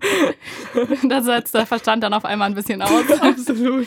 da 1.08 1.22
setzt 1.22 1.54
der 1.54 1.66
Verstand 1.66 2.02
dann 2.02 2.14
auf 2.14 2.24
einmal 2.24 2.48
ein 2.48 2.54
bisschen 2.54 2.80
aus. 2.80 3.10
Absolut. 3.20 3.86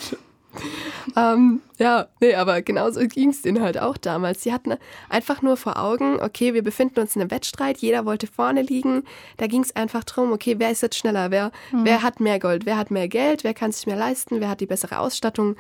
ähm, 1.16 1.62
ja, 1.78 2.08
nee, 2.20 2.36
aber 2.36 2.62
genauso 2.62 3.00
ging 3.08 3.30
es 3.30 3.42
denen 3.42 3.64
halt 3.64 3.80
auch 3.80 3.98
damals. 3.98 4.44
Sie 4.44 4.54
hatten 4.54 4.76
einfach 5.10 5.42
nur 5.42 5.58
vor 5.58 5.80
Augen, 5.80 6.22
okay, 6.22 6.54
wir 6.54 6.62
befinden 6.62 7.00
uns 7.00 7.16
in 7.16 7.22
einem 7.22 7.32
Wettstreit, 7.32 7.78
jeder 7.80 8.06
wollte 8.06 8.28
vorne 8.28 8.62
liegen. 8.62 9.04
Da 9.38 9.48
ging 9.48 9.64
es 9.64 9.76
einfach 9.76 10.04
darum, 10.04 10.32
okay, 10.34 10.56
wer 10.60 10.70
ist 10.70 10.84
jetzt 10.84 10.98
schneller, 10.98 11.32
wer, 11.32 11.52
mhm. 11.72 11.86
wer 11.86 12.04
hat 12.04 12.20
mehr 12.20 12.40
Gold, 12.40 12.68
wer 12.68 12.78
hat 12.78 12.92
mehr 12.92 13.08
Geld, 13.08 13.44
wer 13.44 13.56
kann 13.56 13.72
sich 13.72 13.88
mehr 13.88 13.96
leisten, 13.96 14.40
wer 14.40 14.50
hat 14.50 14.60
die 14.60 14.68
bessere 14.68 15.00
Ausstattung. 15.00 15.56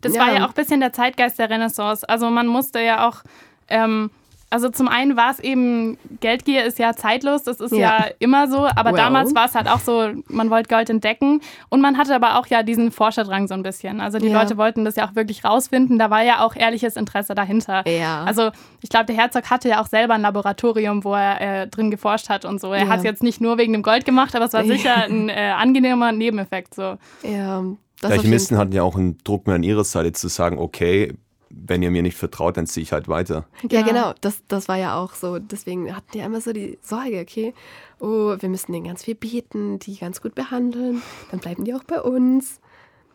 Das 0.00 0.14
ja. 0.14 0.22
war 0.22 0.32
ja 0.32 0.44
auch 0.44 0.50
ein 0.50 0.54
bisschen 0.54 0.80
der 0.80 0.94
Zeitgeist 0.94 1.38
der 1.38 1.50
Renaissance. 1.50 2.08
Also 2.08 2.30
man 2.30 2.46
musste 2.46 2.80
ja 2.80 3.06
auch 3.06 3.24
ähm, 3.68 4.10
also 4.48 4.68
zum 4.68 4.86
einen 4.86 5.16
war 5.16 5.32
es 5.32 5.40
eben, 5.40 5.98
Geldgier 6.20 6.64
ist 6.64 6.78
ja 6.78 6.94
zeitlos, 6.94 7.42
das 7.42 7.60
ist 7.60 7.72
ja, 7.72 7.78
ja 7.78 8.06
immer 8.20 8.48
so, 8.48 8.58
aber 8.58 8.90
well. 8.90 8.96
damals 8.96 9.34
war 9.34 9.46
es 9.46 9.56
halt 9.56 9.68
auch 9.68 9.80
so, 9.80 10.12
man 10.28 10.50
wollte 10.50 10.68
Gold 10.68 10.88
entdecken 10.88 11.40
und 11.68 11.80
man 11.80 11.98
hatte 11.98 12.14
aber 12.14 12.38
auch 12.38 12.46
ja 12.46 12.62
diesen 12.62 12.92
Forscherdrang 12.92 13.48
so 13.48 13.54
ein 13.54 13.64
bisschen. 13.64 14.00
Also 14.00 14.18
die 14.18 14.28
ja. 14.28 14.40
Leute 14.40 14.56
wollten 14.56 14.84
das 14.84 14.94
ja 14.94 15.08
auch 15.08 15.16
wirklich 15.16 15.44
rausfinden, 15.44 15.98
da 15.98 16.10
war 16.10 16.22
ja 16.22 16.44
auch 16.44 16.54
ehrliches 16.54 16.96
Interesse 16.96 17.34
dahinter. 17.34 17.86
Ja. 17.88 18.22
Also 18.22 18.50
ich 18.82 18.88
glaube, 18.88 19.06
der 19.06 19.16
Herzog 19.16 19.50
hatte 19.50 19.68
ja 19.68 19.82
auch 19.82 19.88
selber 19.88 20.14
ein 20.14 20.22
Laboratorium, 20.22 21.02
wo 21.02 21.14
er 21.14 21.40
äh, 21.40 21.66
drin 21.66 21.90
geforscht 21.90 22.28
hat 22.28 22.44
und 22.44 22.60
so. 22.60 22.72
Er 22.72 22.84
ja. 22.84 22.88
hat 22.88 22.98
es 22.98 23.04
jetzt 23.04 23.24
nicht 23.24 23.40
nur 23.40 23.58
wegen 23.58 23.72
dem 23.72 23.82
Gold 23.82 24.04
gemacht, 24.04 24.36
aber 24.36 24.44
es 24.44 24.52
war 24.52 24.64
sicher 24.64 25.04
ein 25.04 25.28
äh, 25.28 25.52
angenehmer 25.56 26.12
Nebeneffekt. 26.12 26.74
So. 26.74 26.96
Ja. 27.24 27.64
Das 28.00 28.12
Alchemisten 28.12 28.58
hatten 28.58 28.72
ja 28.72 28.82
auch 28.84 28.94
einen 28.94 29.18
Druck 29.24 29.46
mehr 29.46 29.56
an 29.56 29.62
ihrer 29.62 29.84
Seite 29.84 30.12
zu 30.12 30.28
sagen, 30.28 30.58
okay, 30.58 31.14
wenn 31.50 31.82
ihr 31.82 31.90
mir 31.90 32.02
nicht 32.02 32.16
vertraut, 32.16 32.56
dann 32.56 32.66
ziehe 32.66 32.82
ich 32.82 32.92
halt 32.92 33.08
weiter. 33.08 33.46
Ja, 33.70 33.82
genau. 33.82 34.14
Das, 34.20 34.42
das 34.48 34.68
war 34.68 34.76
ja 34.76 34.96
auch 34.96 35.14
so. 35.14 35.38
Deswegen 35.38 35.94
hatten 35.94 36.10
die 36.12 36.18
immer 36.18 36.40
so 36.40 36.52
die 36.52 36.78
Sorge, 36.82 37.20
okay, 37.20 37.54
oh, 38.00 38.36
wir 38.38 38.48
müssen 38.48 38.72
denen 38.72 38.86
ganz 38.86 39.04
viel 39.04 39.14
bieten, 39.14 39.78
die 39.78 39.96
ganz 39.96 40.20
gut 40.20 40.34
behandeln. 40.34 41.02
Dann 41.30 41.40
bleiben 41.40 41.64
die 41.64 41.74
auch 41.74 41.84
bei 41.84 42.00
uns. 42.00 42.60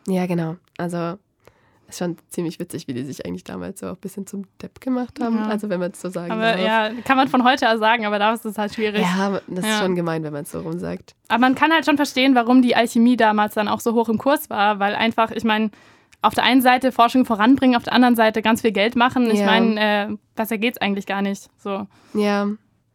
Ja, 0.08 0.26
genau. 0.26 0.56
Also 0.78 1.18
ist 1.92 2.00
schon 2.00 2.18
ziemlich 2.30 2.60
witzig, 2.60 2.88
wie 2.88 2.94
die 2.94 3.04
sich 3.04 3.26
eigentlich 3.26 3.44
damals 3.44 3.82
so 3.82 3.88
auch 3.88 3.96
ein 3.96 4.02
bisschen 4.02 4.26
zum 4.26 4.46
Depp 4.62 4.82
gemacht 4.82 5.20
haben. 5.22 5.36
Ja. 5.36 5.48
Also 5.48 5.70
wenn 5.70 5.80
man 5.80 5.92
es 5.92 6.02
so 6.02 6.10
sagen 6.10 6.32
aber, 6.32 6.54
darf. 6.54 6.62
Ja, 6.62 6.90
kann 7.04 7.18
man 7.18 7.28
von 7.28 7.44
heute 7.44 7.70
aus 7.70 7.80
sagen, 7.80 8.06
aber 8.06 8.18
da 8.18 8.34
ist 8.34 8.46
es 8.46 8.58
halt 8.58 8.74
schwierig. 8.74 9.02
Ja, 9.02 9.42
das 9.48 9.66
ja. 9.66 9.72
ist 9.72 9.80
schon 9.80 9.96
gemein, 9.96 10.24
wenn 10.24 10.34
man 10.34 10.44
es 10.44 10.52
so 10.52 10.62
rumsagt. 10.62 11.16
Aber 11.28 11.40
man 11.40 11.56
kann 11.56 11.72
halt 11.72 11.86
schon 11.86 11.98
verstehen, 11.98 12.34
warum 12.34 12.62
die 12.62 12.76
Alchemie 12.76 13.18
damals 13.18 13.54
dann 13.54 13.68
auch 13.68 13.82
so 13.82 13.94
hoch 13.94 14.10
im 14.10 14.18
Kurs 14.18 14.50
war, 14.50 14.80
weil 14.80 14.96
einfach, 14.96 15.32
ich 15.32 15.44
meine, 15.44 15.70
auf 16.22 16.36
der 16.36 16.44
einen 16.44 16.62
Seite 16.62 16.92
Forschung 16.92 17.26
voranbringen, 17.26 17.76
auf 17.76 17.84
der 17.84 17.94
anderen 17.94 18.16
Seite 18.16 18.42
ganz 18.42 18.62
viel 18.62 18.72
Geld 18.72 18.96
machen. 18.96 19.30
Ich 19.32 19.44
meine, 19.44 20.10
äh, 20.12 20.18
besser 20.36 20.58
geht's 20.58 20.78
eigentlich 20.78 21.06
gar 21.06 21.22
nicht. 21.22 21.50
So. 21.58 21.88
Ja. 22.14 22.48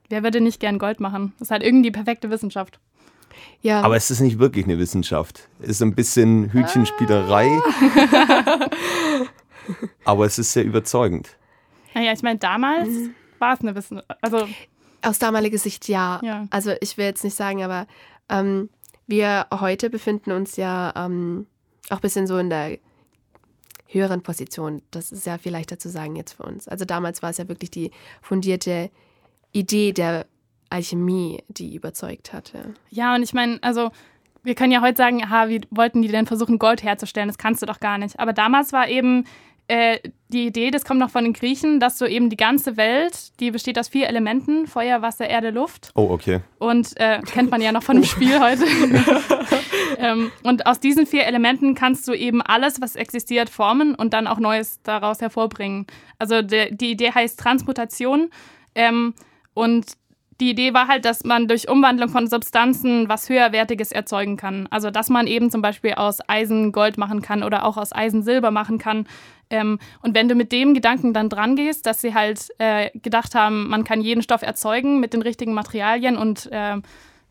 Wer 0.08 0.22
würde 0.22 0.40
nicht 0.40 0.60
gern 0.60 0.78
Gold 0.78 1.00
machen? 1.00 1.32
Das 1.38 1.48
ist 1.48 1.50
halt 1.50 1.64
irgendwie 1.64 1.90
die 1.90 1.96
perfekte 1.96 2.30
Wissenschaft. 2.30 2.78
Ja. 3.62 3.82
Aber 3.82 3.96
es 3.96 4.10
ist 4.10 4.20
nicht 4.20 4.38
wirklich 4.38 4.64
eine 4.64 4.78
Wissenschaft. 4.78 5.48
Es 5.60 5.70
ist 5.70 5.82
ein 5.82 5.94
bisschen 5.94 6.52
Hütchenspielerei. 6.52 7.60
Ah. 8.12 8.70
aber 10.04 10.26
es 10.26 10.38
ist 10.38 10.52
sehr 10.52 10.64
überzeugend. 10.64 11.36
Naja, 11.94 12.12
ich 12.12 12.22
meine, 12.22 12.38
damals 12.38 12.88
mhm. 12.88 13.14
war 13.38 13.54
es 13.54 13.60
eine 13.60 13.74
Wissenschaft. 13.74 14.08
Also, 14.22 14.46
Aus 15.02 15.18
damaliger 15.18 15.58
Sicht 15.58 15.88
ja. 15.88 16.20
ja. 16.22 16.46
Also 16.50 16.72
ich 16.80 16.96
will 16.96 17.06
jetzt 17.06 17.24
nicht 17.24 17.36
sagen, 17.36 17.64
aber 17.64 17.86
ähm, 18.28 18.70
wir 19.06 19.46
heute 19.52 19.90
befinden 19.90 20.32
uns 20.32 20.56
ja 20.56 20.92
ähm, 20.96 21.46
auch 21.90 21.96
ein 21.96 22.00
bisschen 22.00 22.26
so 22.26 22.38
in 22.38 22.50
der 22.50 22.78
höheren 23.88 24.22
Position. 24.22 24.82
Das 24.90 25.12
ist 25.12 25.26
ja 25.26 25.38
viel 25.38 25.52
leichter 25.52 25.78
zu 25.78 25.88
sagen 25.88 26.16
jetzt 26.16 26.34
für 26.34 26.42
uns. 26.42 26.68
Also 26.68 26.84
damals 26.84 27.22
war 27.22 27.30
es 27.30 27.38
ja 27.38 27.48
wirklich 27.48 27.70
die 27.70 27.90
fundierte 28.22 28.90
Idee 29.52 29.92
der 29.92 30.26
Alchemie, 30.70 31.42
die 31.48 31.74
überzeugt 31.74 32.32
hatte. 32.32 32.74
Ja, 32.90 33.14
und 33.14 33.22
ich 33.22 33.32
meine, 33.32 33.58
also 33.62 33.90
wir 34.42 34.54
können 34.54 34.72
ja 34.72 34.80
heute 34.80 34.96
sagen, 34.96 35.22
aha, 35.24 35.48
wie 35.48 35.60
wollten 35.70 36.02
die 36.02 36.08
denn 36.08 36.26
versuchen, 36.26 36.58
Gold 36.58 36.82
herzustellen? 36.82 37.28
Das 37.28 37.38
kannst 37.38 37.62
du 37.62 37.66
doch 37.66 37.80
gar 37.80 37.98
nicht. 37.98 38.18
Aber 38.20 38.32
damals 38.32 38.72
war 38.72 38.88
eben 38.88 39.24
äh, 39.68 39.98
die 40.28 40.46
Idee, 40.46 40.70
das 40.70 40.84
kommt 40.84 41.00
noch 41.00 41.10
von 41.10 41.24
den 41.24 41.32
Griechen, 41.32 41.80
dass 41.80 41.98
du 41.98 42.04
eben 42.04 42.30
die 42.30 42.36
ganze 42.36 42.76
Welt, 42.76 43.38
die 43.40 43.50
besteht 43.50 43.78
aus 43.78 43.88
vier 43.88 44.08
Elementen, 44.08 44.66
Feuer, 44.66 45.02
Wasser, 45.02 45.28
Erde, 45.28 45.50
Luft. 45.50 45.90
Oh, 45.94 46.08
okay. 46.10 46.40
Und 46.58 46.98
äh, 47.00 47.20
kennt 47.22 47.50
man 47.50 47.60
ja 47.60 47.72
noch 47.72 47.82
von 47.82 47.96
dem 47.96 48.04
Spiel 48.04 48.38
heute. 48.40 48.64
ähm, 49.98 50.30
und 50.42 50.66
aus 50.66 50.80
diesen 50.80 51.06
vier 51.06 51.26
Elementen 51.26 51.74
kannst 51.74 52.06
du 52.06 52.12
eben 52.12 52.42
alles, 52.42 52.80
was 52.80 52.96
existiert, 52.96 53.50
formen 53.50 53.94
und 53.94 54.14
dann 54.14 54.26
auch 54.26 54.38
Neues 54.38 54.80
daraus 54.82 55.20
hervorbringen. 55.20 55.86
Also 56.18 56.42
de, 56.42 56.74
die 56.74 56.92
Idee 56.92 57.12
heißt 57.12 57.38
Transmutation. 57.38 58.30
Ähm, 58.74 59.14
und 59.54 59.96
die 60.40 60.50
Idee 60.50 60.74
war 60.74 60.88
halt, 60.88 61.04
dass 61.04 61.24
man 61.24 61.48
durch 61.48 61.68
Umwandlung 61.68 62.08
von 62.08 62.26
Substanzen 62.26 63.08
was 63.08 63.28
höherwertiges 63.28 63.92
erzeugen 63.92 64.36
kann. 64.36 64.66
Also 64.70 64.90
dass 64.90 65.08
man 65.08 65.26
eben 65.26 65.50
zum 65.50 65.62
Beispiel 65.62 65.94
aus 65.94 66.18
Eisen 66.28 66.72
Gold 66.72 66.98
machen 66.98 67.22
kann 67.22 67.42
oder 67.42 67.64
auch 67.64 67.76
aus 67.76 67.94
Eisen 67.94 68.22
Silber 68.22 68.50
machen 68.50 68.78
kann. 68.78 69.06
Ähm, 69.48 69.78
und 70.02 70.14
wenn 70.14 70.28
du 70.28 70.34
mit 70.34 70.52
dem 70.52 70.74
Gedanken 70.74 71.12
dann 71.12 71.28
dran 71.28 71.56
gehst, 71.56 71.86
dass 71.86 72.00
sie 72.00 72.14
halt 72.14 72.48
äh, 72.58 72.90
gedacht 72.98 73.34
haben, 73.34 73.68
man 73.68 73.84
kann 73.84 74.00
jeden 74.00 74.22
Stoff 74.22 74.42
erzeugen 74.42 75.00
mit 75.00 75.12
den 75.12 75.22
richtigen 75.22 75.54
Materialien 75.54 76.16
und 76.16 76.48
äh, 76.52 76.76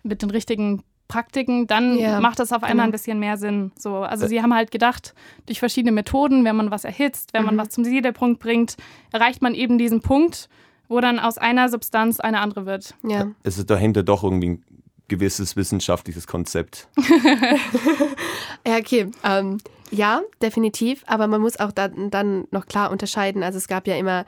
mit 0.03 0.21
den 0.21 0.31
richtigen 0.31 0.83
Praktiken, 1.07 1.67
dann 1.67 1.97
ja, 1.97 2.19
macht 2.19 2.39
das 2.39 2.51
auf 2.51 2.63
einmal 2.63 2.77
genau. 2.77 2.83
ein 2.85 2.91
bisschen 2.91 3.19
mehr 3.19 3.37
Sinn. 3.37 3.71
So, 3.77 3.97
also 3.97 4.25
sie 4.25 4.41
haben 4.41 4.55
halt 4.55 4.71
gedacht, 4.71 5.13
durch 5.45 5.59
verschiedene 5.59 5.91
Methoden, 5.91 6.43
wenn 6.45 6.55
man 6.55 6.71
was 6.71 6.83
erhitzt, 6.83 7.33
wenn 7.33 7.45
man 7.45 7.55
mhm. 7.55 7.59
was 7.59 7.69
zum 7.69 7.83
Siedepunkt 7.83 8.39
bringt, 8.39 8.75
erreicht 9.11 9.41
man 9.41 9.53
eben 9.53 9.77
diesen 9.77 10.01
Punkt, 10.01 10.49
wo 10.87 10.99
dann 10.99 11.19
aus 11.19 11.37
einer 11.37 11.69
Substanz 11.69 12.19
eine 12.19 12.39
andere 12.39 12.65
wird. 12.65 12.95
Ja. 13.03 13.31
Es 13.43 13.57
ist 13.57 13.69
dahinter 13.69 14.03
doch 14.03 14.23
irgendwie 14.23 14.49
ein 14.49 14.63
gewisses 15.07 15.55
wissenschaftliches 15.55 16.27
Konzept. 16.27 16.87
ja, 18.67 18.77
okay. 18.77 19.11
Ähm, 19.23 19.59
ja, 19.91 20.21
definitiv. 20.41 21.03
Aber 21.07 21.27
man 21.27 21.41
muss 21.41 21.59
auch 21.59 21.71
dann, 21.71 22.09
dann 22.09 22.47
noch 22.51 22.65
klar 22.65 22.91
unterscheiden. 22.91 23.43
Also 23.43 23.57
es 23.57 23.67
gab 23.67 23.87
ja 23.87 23.95
immer 23.95 24.25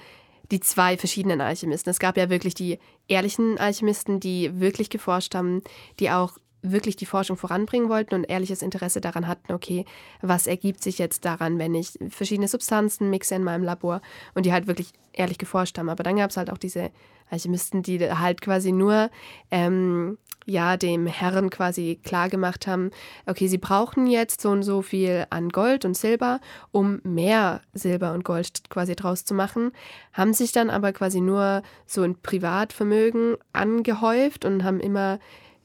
die 0.51 0.59
zwei 0.59 0.97
verschiedenen 0.97 1.41
Alchemisten. 1.41 1.89
Es 1.89 1.99
gab 1.99 2.17
ja 2.17 2.29
wirklich 2.29 2.53
die 2.53 2.79
ehrlichen 3.07 3.57
Alchemisten, 3.57 4.19
die 4.19 4.59
wirklich 4.59 4.89
geforscht 4.89 5.35
haben, 5.35 5.61
die 5.99 6.09
auch 6.11 6.37
wirklich 6.71 6.95
die 6.95 7.05
Forschung 7.05 7.37
voranbringen 7.37 7.89
wollten 7.89 8.15
und 8.15 8.23
ehrliches 8.23 8.61
Interesse 8.61 9.01
daran 9.01 9.27
hatten, 9.27 9.53
okay, 9.53 9.85
was 10.21 10.47
ergibt 10.47 10.83
sich 10.83 10.97
jetzt 10.97 11.25
daran, 11.25 11.59
wenn 11.59 11.75
ich 11.75 11.97
verschiedene 12.09 12.47
Substanzen 12.47 13.09
mixe 13.09 13.35
in 13.35 13.43
meinem 13.43 13.63
Labor 13.63 14.01
und 14.35 14.45
die 14.45 14.53
halt 14.53 14.67
wirklich 14.67 14.93
ehrlich 15.13 15.37
geforscht 15.37 15.77
haben. 15.77 15.89
Aber 15.89 16.03
dann 16.03 16.17
gab 16.17 16.29
es 16.29 16.37
halt 16.37 16.49
auch 16.49 16.57
diese 16.57 16.91
Alchemisten, 17.29 17.83
die 17.83 17.99
halt 18.11 18.41
quasi 18.41 18.71
nur 18.71 19.09
ähm, 19.51 20.17
ja 20.45 20.77
dem 20.77 21.05
Herren 21.07 21.49
quasi 21.49 21.99
klar 22.03 22.29
gemacht 22.29 22.67
haben, 22.67 22.91
okay, 23.25 23.47
sie 23.47 23.57
brauchen 23.57 24.07
jetzt 24.07 24.41
so 24.41 24.49
und 24.49 24.63
so 24.63 24.81
viel 24.81 25.27
an 25.29 25.49
Gold 25.49 25.83
und 25.85 25.95
Silber, 25.95 26.39
um 26.71 27.01
mehr 27.03 27.61
Silber 27.73 28.13
und 28.13 28.23
Gold 28.23 28.69
quasi 28.69 28.95
draus 28.95 29.25
zu 29.25 29.33
machen, 29.33 29.71
haben 30.13 30.33
sich 30.33 30.53
dann 30.53 30.69
aber 30.69 30.93
quasi 30.93 31.19
nur 31.19 31.63
so 31.85 32.01
ein 32.01 32.15
Privatvermögen 32.15 33.35
angehäuft 33.51 34.45
und 34.45 34.63
haben 34.63 34.79
immer 34.79 35.19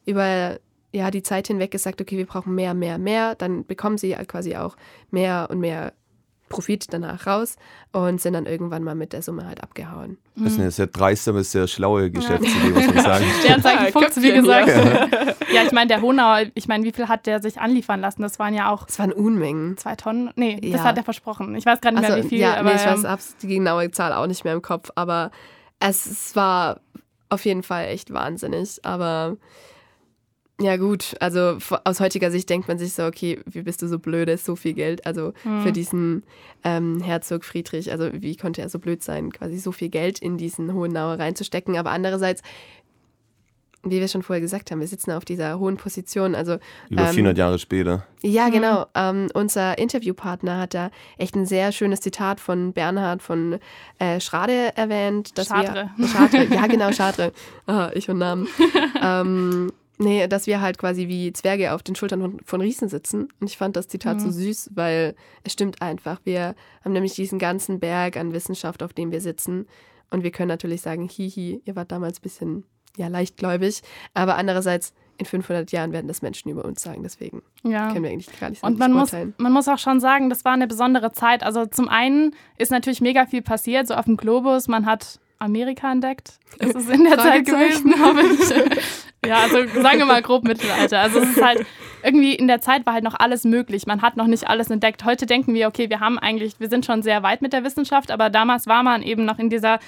über 0.05 0.59
ja, 0.93 1.11
die 1.11 1.23
Zeit 1.23 1.49
hinweg 1.49 1.71
gesagt, 1.71 2.01
okay, 2.01 2.19
wir 2.19 2.27
brauchen 2.27 2.55
mehr, 2.55 2.75
mehr, 2.75 2.99
mehr, 2.99 3.35
dann 3.35 3.65
bekommen 3.65 3.99
sie 3.99 4.09
ja 4.09 4.25
quasi 4.25 4.57
auch 4.57 4.77
mehr 5.11 5.49
und 5.51 5.61
mehr 5.61 5.93
Profit 6.53 6.93
danach 6.93 7.27
raus 7.27 7.57
und 7.93 8.21
sind 8.21 8.35
dann 8.35 8.45
irgendwann 8.45 8.85
mal 8.85 8.95
mit 8.95 9.15
der 9.15 9.23
Summe 9.23 9.47
halt 9.47 9.63
abgehauen. 9.63 10.19
Das 10.37 10.53
ist 10.53 10.61
eine 10.61 10.71
sehr 10.71 10.87
dreiste, 10.87 11.31
aber 11.31 11.43
sehr 11.43 11.67
schlaue 11.67 12.11
Geschäftsidee, 12.11 12.69
muss 12.69 12.87
man 12.95 13.05
sagen. 13.05 13.25
Sternzeichen 13.41 13.93
Fuchs, 13.93 14.21
wie 14.21 14.33
gesagt. 14.33 14.69
ja, 14.69 15.63
ich 15.65 15.73
meine, 15.73 15.89
der 15.89 16.03
Honauer, 16.03 16.43
ich 16.55 16.69
meine, 16.69 16.85
wie 16.85 16.93
viel 16.93 17.09
hat 17.09 17.27
der 17.27 17.41
sich 17.41 17.59
anliefern 17.59 18.01
lassen? 18.03 18.21
Das 18.21 18.39
waren 18.39 18.53
ja 18.53 18.71
auch. 18.71 18.85
Das 18.85 18.99
waren 18.99 19.13
Unmengen. 19.13 19.79
Zwei 19.79 19.97
Tonnen? 19.97 20.31
Nee, 20.37 20.61
ja. 20.63 20.77
das 20.77 20.83
hat 20.83 20.99
er 20.99 21.05
versprochen. 21.05 21.55
Ich 21.55 21.65
weiß 21.65 21.81
gerade 21.81 21.97
nicht 21.97 22.05
also, 22.05 22.17
mehr, 22.17 22.25
wie 22.25 22.29
viel. 22.29 22.39
Ja, 22.39 22.57
aber, 22.57 22.69
nee, 22.69 22.77
ich 22.77 22.85
weiß 22.85 23.05
ähm, 23.05 23.19
die 23.41 23.49
genaue 23.49 23.91
Zahl 23.91 24.13
auch 24.13 24.27
nicht 24.27 24.45
mehr 24.45 24.53
im 24.53 24.63
Kopf, 24.63 24.91
aber 24.95 25.31
es, 25.81 26.05
es 26.05 26.37
war 26.37 26.81
auf 27.31 27.47
jeden 27.47 27.63
Fall 27.63 27.87
echt 27.87 28.13
wahnsinnig. 28.13 28.79
Aber 28.83 29.39
Ja, 30.61 30.77
gut, 30.77 31.17
also 31.19 31.59
aus 31.85 31.99
heutiger 31.99 32.31
Sicht 32.31 32.49
denkt 32.49 32.69
man 32.69 32.79
sich 32.79 32.93
so, 32.93 33.05
okay, 33.05 33.41
wie 33.47 33.63
bist 33.63 33.83
du 33.83 33.89
so 33.89 33.99
blöd, 33.99 34.29
ist 34.29 34.45
so 34.45 34.55
viel 34.55 34.75
Geld, 34.75 35.07
also 35.07 35.33
hm. 35.43 35.63
für 35.63 35.73
diesen 35.73 36.23
ähm, 36.63 37.01
Herzog 37.01 37.45
Friedrich, 37.45 37.91
also 37.91 38.11
wie 38.13 38.37
konnte 38.37 38.61
er 38.61 38.69
so 38.69 38.79
blöd 38.79 39.03
sein, 39.03 39.33
quasi 39.33 39.59
so 39.59 39.73
viel 39.73 39.89
Geld 39.89 40.21
in 40.21 40.37
diesen 40.37 40.73
Hohenauer 40.73 41.19
reinzustecken, 41.19 41.77
aber 41.77 41.91
andererseits 41.91 42.43
wie 43.85 44.01
wir 44.01 44.09
schon 44.09 44.23
vorher 44.23 44.41
gesagt 44.41 44.71
haben, 44.71 44.81
wir 44.81 44.87
sitzen 44.87 45.11
auf 45.11 45.25
dieser 45.25 45.59
hohen 45.59 45.77
Position. 45.77 46.35
Also, 46.35 46.59
Über 46.89 47.03
ähm, 47.03 47.15
400 47.15 47.39
Jahre 47.39 47.59
später. 47.59 48.07
Ja, 48.23 48.47
mhm. 48.47 48.53
genau. 48.53 48.87
Ähm, 48.95 49.29
unser 49.35 49.77
Interviewpartner 49.79 50.59
hat 50.59 50.75
da 50.75 50.91
echt 51.19 51.35
ein 51.35 51.47
sehr 51.47 51.73
schönes 51.73 52.01
Zitat 52.01 52.39
von 52.39 52.73
Bernhard 52.73 53.23
von 53.23 53.59
äh, 53.99 54.21
Schrade 54.21 54.77
erwähnt. 54.77 55.37
Dass 55.37 55.49
Chartre. 55.49 55.91
Wir, 55.97 56.07
Chartre. 56.07 56.45
Ja, 56.55 56.67
genau, 56.69 56.91
Chartre. 56.91 57.33
Oh, 57.67 57.89
ich 57.95 58.09
und 58.09 58.19
Namen. 58.19 58.47
ähm, 59.03 59.73
nee, 59.99 60.27
dass 60.27 60.47
wir 60.47 60.61
halt 60.61 60.79
quasi 60.79 61.09
wie 61.09 61.33
Zwerge 61.33 61.73
auf 61.73 61.83
den 61.83 61.95
Schultern 61.95 62.21
von, 62.21 62.41
von 62.45 62.61
Riesen 62.61 62.89
sitzen. 62.89 63.29
Und 63.41 63.49
ich 63.49 63.57
fand 63.57 63.77
das 63.77 63.89
Zitat 63.89 64.19
mhm. 64.19 64.21
so 64.21 64.31
süß, 64.31 64.71
weil 64.75 65.15
es 65.45 65.53
stimmt 65.53 65.83
einfach. 65.83 66.21
Wir 66.25 66.55
haben 66.85 66.93
nämlich 66.93 67.15
diesen 67.15 67.39
ganzen 67.39 67.81
Berg 67.81 68.17
an 68.17 68.33
Wissenschaft, 68.33 68.83
auf 68.83 68.93
dem 68.93 69.13
wir 69.13 69.21
sitzen. 69.21 69.67
Und 70.11 70.23
wir 70.23 70.31
können 70.31 70.49
natürlich 70.49 70.83
sagen, 70.83 71.09
hihi, 71.09 71.63
ihr 71.65 71.77
wart 71.77 71.93
damals 71.93 72.19
ein 72.19 72.23
bisschen 72.23 72.65
ja, 72.97 73.09
leichtgläubig. 73.09 73.83
Aber 74.15 74.37
andererseits, 74.37 74.93
in 75.19 75.27
500 75.27 75.71
Jahren 75.73 75.93
werden 75.93 76.09
das 76.09 76.23
Menschen 76.23 76.51
über 76.51 76.65
uns 76.65 76.83
sagen. 76.83 77.03
Deswegen 77.03 77.43
ja. 77.63 77.93
können 77.93 78.05
wir 78.05 78.11
eigentlich 78.11 78.41
gar 78.41 78.51
nicht 78.51 78.61
so 78.61 78.67
Und 78.67 78.79
man 78.79 78.93
muss, 78.93 79.13
man 79.13 79.53
muss 79.53 79.69
auch 79.69 79.79
schon 79.79 80.01
sagen, 80.01 80.31
das 80.31 80.45
war 80.45 80.53
eine 80.53 80.67
besondere 80.67 81.13
Zeit. 81.13 81.43
Also 81.43 81.67
zum 81.67 81.89
einen 81.89 82.35
ist 82.59 82.71
natürlich 82.71 83.01
mega 83.01 83.27
viel 83.27 83.43
passiert, 83.43 83.87
so 83.87 83.95
auf 83.95 84.07
dem 84.07 84.17
Globus. 84.17 84.69
Man 84.69 84.87
hat 84.87 85.21
Amerika 85.43 85.91
entdeckt. 85.91 86.39
Das 86.59 86.71
ist 86.71 86.91
in 86.91 87.05
der 87.05 87.19
Zeit 87.19 87.45
gewesen, 87.47 87.99
habe 88.01 88.23
ich. 88.23 88.83
Ja, 89.25 89.37
also 89.37 89.59
sagen 89.81 89.99
wir 89.99 90.05
mal 90.05 90.21
grob 90.21 90.43
Mittelalter. 90.43 90.99
Also 90.99 91.21
es 91.21 91.37
ist 91.37 91.45
halt 91.45 91.65
irgendwie 92.03 92.35
in 92.35 92.49
der 92.49 92.61
Zeit 92.61 92.85
war 92.87 92.95
halt 92.95 93.05
noch 93.05 93.15
alles 93.17 93.45
möglich. 93.45 93.87
Man 93.87 94.03
hat 94.03 94.17
noch 94.17 94.27
nicht 94.27 94.49
alles 94.49 94.69
entdeckt. 94.69 95.05
Heute 95.05 95.27
denken 95.27 95.55
wir, 95.55 95.69
okay, 95.69 95.89
wir 95.91 96.01
haben 96.01 96.19
eigentlich, 96.19 96.59
wir 96.59 96.69
sind 96.69 96.85
schon 96.85 97.05
sehr 97.05 97.23
weit 97.23 97.41
mit 97.41 97.53
der 97.53 97.63
Wissenschaft, 97.63 98.11
aber 98.11 98.31
damals 98.31 98.67
war 98.67 98.83
man 98.83 99.01
eben 99.03 99.25
noch 99.25 99.39
in 99.39 99.49
dieser 99.49 99.79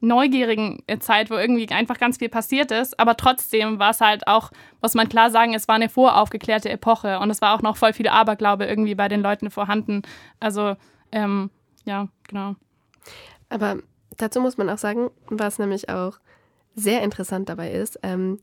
neugierigen 0.00 0.82
Zeit, 1.00 1.30
wo 1.30 1.34
irgendwie 1.34 1.68
einfach 1.70 1.98
ganz 1.98 2.18
viel 2.18 2.28
passiert 2.28 2.70
ist. 2.70 3.00
Aber 3.00 3.16
trotzdem 3.16 3.80
war 3.80 3.90
es 3.90 4.00
halt 4.00 4.28
auch, 4.28 4.50
muss 4.80 4.94
man 4.94 5.08
klar 5.08 5.30
sagen, 5.30 5.54
es 5.54 5.66
war 5.66 5.74
eine 5.74 5.88
voraufgeklärte 5.88 6.70
Epoche 6.70 7.18
und 7.18 7.30
es 7.30 7.40
war 7.40 7.54
auch 7.54 7.62
noch 7.62 7.76
voll 7.76 7.94
viel 7.94 8.08
Aberglaube 8.08 8.64
irgendwie 8.64 8.94
bei 8.94 9.08
den 9.08 9.22
Leuten 9.22 9.50
vorhanden. 9.50 10.02
Also, 10.38 10.76
ähm, 11.10 11.50
ja, 11.84 12.06
genau. 12.28 12.54
Aber 13.48 13.78
dazu 14.16 14.40
muss 14.40 14.56
man 14.56 14.70
auch 14.70 14.78
sagen, 14.78 15.10
was 15.28 15.58
nämlich 15.58 15.88
auch 15.88 16.18
sehr 16.74 17.02
interessant 17.02 17.48
dabei 17.48 17.72
ist, 17.72 17.98
ähm, 18.02 18.38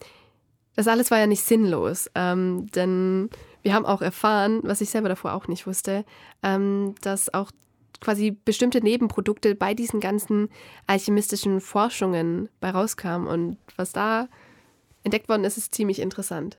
das 0.76 0.88
alles 0.88 1.12
war 1.12 1.20
ja 1.20 1.28
nicht 1.28 1.44
sinnlos, 1.44 2.10
ähm, 2.16 2.68
denn 2.74 3.30
wir 3.62 3.74
haben 3.74 3.86
auch 3.86 4.02
erfahren, 4.02 4.62
was 4.64 4.82
ich 4.82 4.90
selber 4.90 5.10
davor 5.10 5.34
auch 5.34 5.48
nicht 5.48 5.68
wusste, 5.68 6.06
ähm, 6.44 6.96
dass 7.02 7.34
auch 7.34 7.52
quasi 8.00 8.32
bestimmte 8.32 8.82
Nebenprodukte 8.82 9.56
bei 9.56 9.74
diesen 9.74 10.00
ganzen 10.00 10.50
alchemistischen 10.88 11.62
Forschungen 11.62 12.50
bei 12.60 12.72
rauskamen. 12.72 13.28
Und 13.28 13.58
was 13.76 13.92
da 13.94 14.28
entdeckt 15.04 15.30
worden 15.30 15.44
ist, 15.44 15.58
ist 15.58 15.76
ziemlich 15.76 16.00
interessant. 16.00 16.58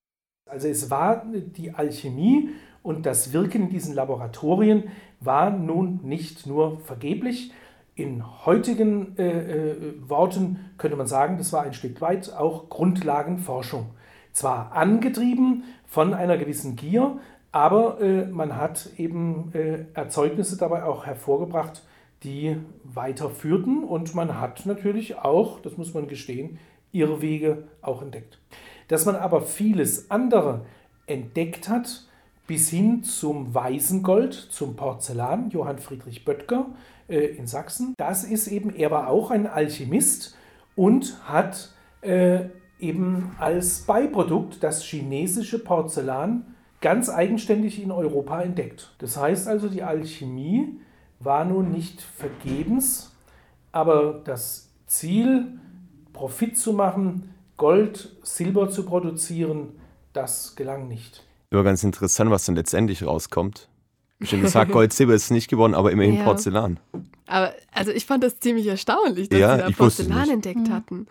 Also 0.48 0.68
es 0.68 0.90
war 0.90 1.24
die 1.26 1.72
Alchemie 1.72 2.50
und 2.82 3.06
das 3.06 3.32
Wirken 3.32 3.62
in 3.62 3.70
diesen 3.70 3.94
Laboratorien 3.94 4.84
war 5.20 5.50
nun 5.50 6.00
nicht 6.04 6.46
nur 6.46 6.78
vergeblich. 6.80 7.52
In 7.94 8.24
heutigen 8.46 9.18
äh, 9.18 9.70
äh, 9.70 9.76
Worten 10.08 10.70
könnte 10.78 10.96
man 10.96 11.06
sagen, 11.06 11.36
das 11.36 11.52
war 11.52 11.62
ein 11.62 11.74
Stück 11.74 12.00
weit 12.00 12.32
auch 12.32 12.70
Grundlagenforschung. 12.70 13.90
Zwar 14.32 14.72
angetrieben 14.72 15.64
von 15.86 16.14
einer 16.14 16.38
gewissen 16.38 16.74
Gier, 16.76 17.18
aber 17.50 18.00
äh, 18.00 18.24
man 18.26 18.56
hat 18.56 18.88
eben 18.96 19.52
äh, 19.52 19.84
Erzeugnisse 19.92 20.56
dabei 20.56 20.84
auch 20.84 21.04
hervorgebracht, 21.04 21.82
die 22.22 22.56
weiterführten 22.84 23.84
und 23.84 24.14
man 24.14 24.40
hat 24.40 24.64
natürlich 24.64 25.18
auch, 25.18 25.60
das 25.60 25.76
muss 25.76 25.92
man 25.92 26.08
gestehen, 26.08 26.58
ihre 26.92 27.20
Wege 27.20 27.64
auch 27.82 28.00
entdeckt. 28.00 28.38
Dass 28.88 29.04
man 29.04 29.16
aber 29.16 29.42
vieles 29.42 30.10
andere 30.10 30.64
entdeckt 31.06 31.68
hat, 31.68 32.06
bis 32.46 32.70
hin 32.70 33.04
zum 33.04 33.54
Weißengold, 33.54 34.32
zum 34.32 34.76
Porzellan, 34.76 35.50
Johann 35.50 35.78
Friedrich 35.78 36.24
Böttger 36.24 36.66
in 37.18 37.46
Sachsen, 37.46 37.94
das 37.96 38.24
ist 38.24 38.46
eben, 38.48 38.74
er 38.74 38.90
war 38.90 39.08
auch 39.08 39.30
ein 39.30 39.46
Alchemist 39.46 40.36
und 40.76 41.16
hat 41.24 41.70
äh, 42.00 42.46
eben 42.78 43.34
als 43.38 43.80
Beiprodukt 43.82 44.62
das 44.62 44.82
chinesische 44.82 45.58
Porzellan 45.58 46.54
ganz 46.80 47.08
eigenständig 47.08 47.80
in 47.82 47.92
Europa 47.92 48.42
entdeckt. 48.42 48.94
Das 48.98 49.16
heißt 49.16 49.48
also, 49.48 49.68
die 49.68 49.82
Alchemie 49.82 50.80
war 51.20 51.44
nun 51.44 51.70
nicht 51.70 52.02
vergebens, 52.02 53.12
aber 53.70 54.20
das 54.24 54.70
Ziel, 54.86 55.58
Profit 56.12 56.58
zu 56.58 56.72
machen, 56.72 57.34
Gold, 57.56 58.16
Silber 58.22 58.68
zu 58.68 58.84
produzieren, 58.84 59.68
das 60.12 60.56
gelang 60.56 60.88
nicht. 60.88 61.24
Immer 61.50 61.62
ganz 61.62 61.84
interessant, 61.84 62.30
was 62.30 62.44
dann 62.44 62.56
letztendlich 62.56 63.06
rauskommt. 63.06 63.68
Schon 64.24 64.40
gesagt, 64.40 64.72
Gold, 64.72 64.92
Silber 64.92 65.14
ist 65.14 65.30
nicht 65.30 65.48
geworden, 65.48 65.74
aber 65.74 65.90
immerhin 65.92 66.16
ja. 66.16 66.24
Porzellan. 66.24 66.78
Aber 67.26 67.54
also 67.72 67.90
ich 67.90 68.06
fand 68.06 68.22
das 68.24 68.40
ziemlich 68.40 68.66
erstaunlich, 68.66 69.28
dass 69.28 69.40
ja, 69.40 69.56
sie 69.56 69.62
da 69.62 69.70
Porzellan 69.70 70.30
entdeckt 70.30 70.68
mhm. 70.68 70.72
hatten. 70.72 71.06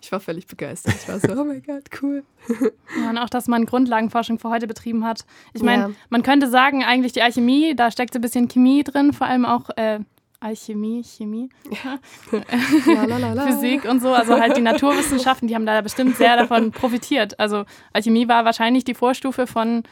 Ich 0.00 0.12
war 0.12 0.20
völlig 0.20 0.46
begeistert. 0.46 0.94
Ich 0.94 1.08
war 1.08 1.18
so, 1.18 1.40
oh 1.40 1.44
mein 1.44 1.62
Gott, 1.62 1.84
cool. 2.02 2.22
Ja, 3.00 3.10
und 3.10 3.18
auch, 3.18 3.28
dass 3.28 3.48
man 3.48 3.66
Grundlagenforschung 3.66 4.38
für 4.38 4.50
heute 4.50 4.66
betrieben 4.66 5.04
hat. 5.04 5.24
Ich 5.52 5.62
meine, 5.62 5.82
ja. 5.82 5.90
man 6.10 6.22
könnte 6.22 6.48
sagen, 6.48 6.84
eigentlich 6.84 7.12
die 7.12 7.22
Alchemie, 7.22 7.74
da 7.74 7.90
steckt 7.90 8.12
so 8.12 8.18
ein 8.18 8.22
bisschen 8.22 8.48
Chemie 8.48 8.84
drin, 8.84 9.12
vor 9.12 9.26
allem 9.26 9.44
auch 9.44 9.70
äh, 9.76 10.00
Alchemie, 10.38 11.02
Chemie, 11.02 11.48
Physik 12.30 13.84
und 13.84 14.00
so. 14.00 14.12
Also 14.12 14.38
halt 14.38 14.56
die 14.56 14.60
Naturwissenschaften, 14.60 15.48
die 15.48 15.54
haben 15.54 15.66
da 15.66 15.80
bestimmt 15.80 16.16
sehr 16.16 16.36
davon 16.36 16.70
profitiert. 16.70 17.38
Also 17.40 17.64
Alchemie 17.92 18.28
war 18.28 18.44
wahrscheinlich 18.44 18.84
die 18.84 18.94
Vorstufe 18.94 19.46
von 19.46 19.82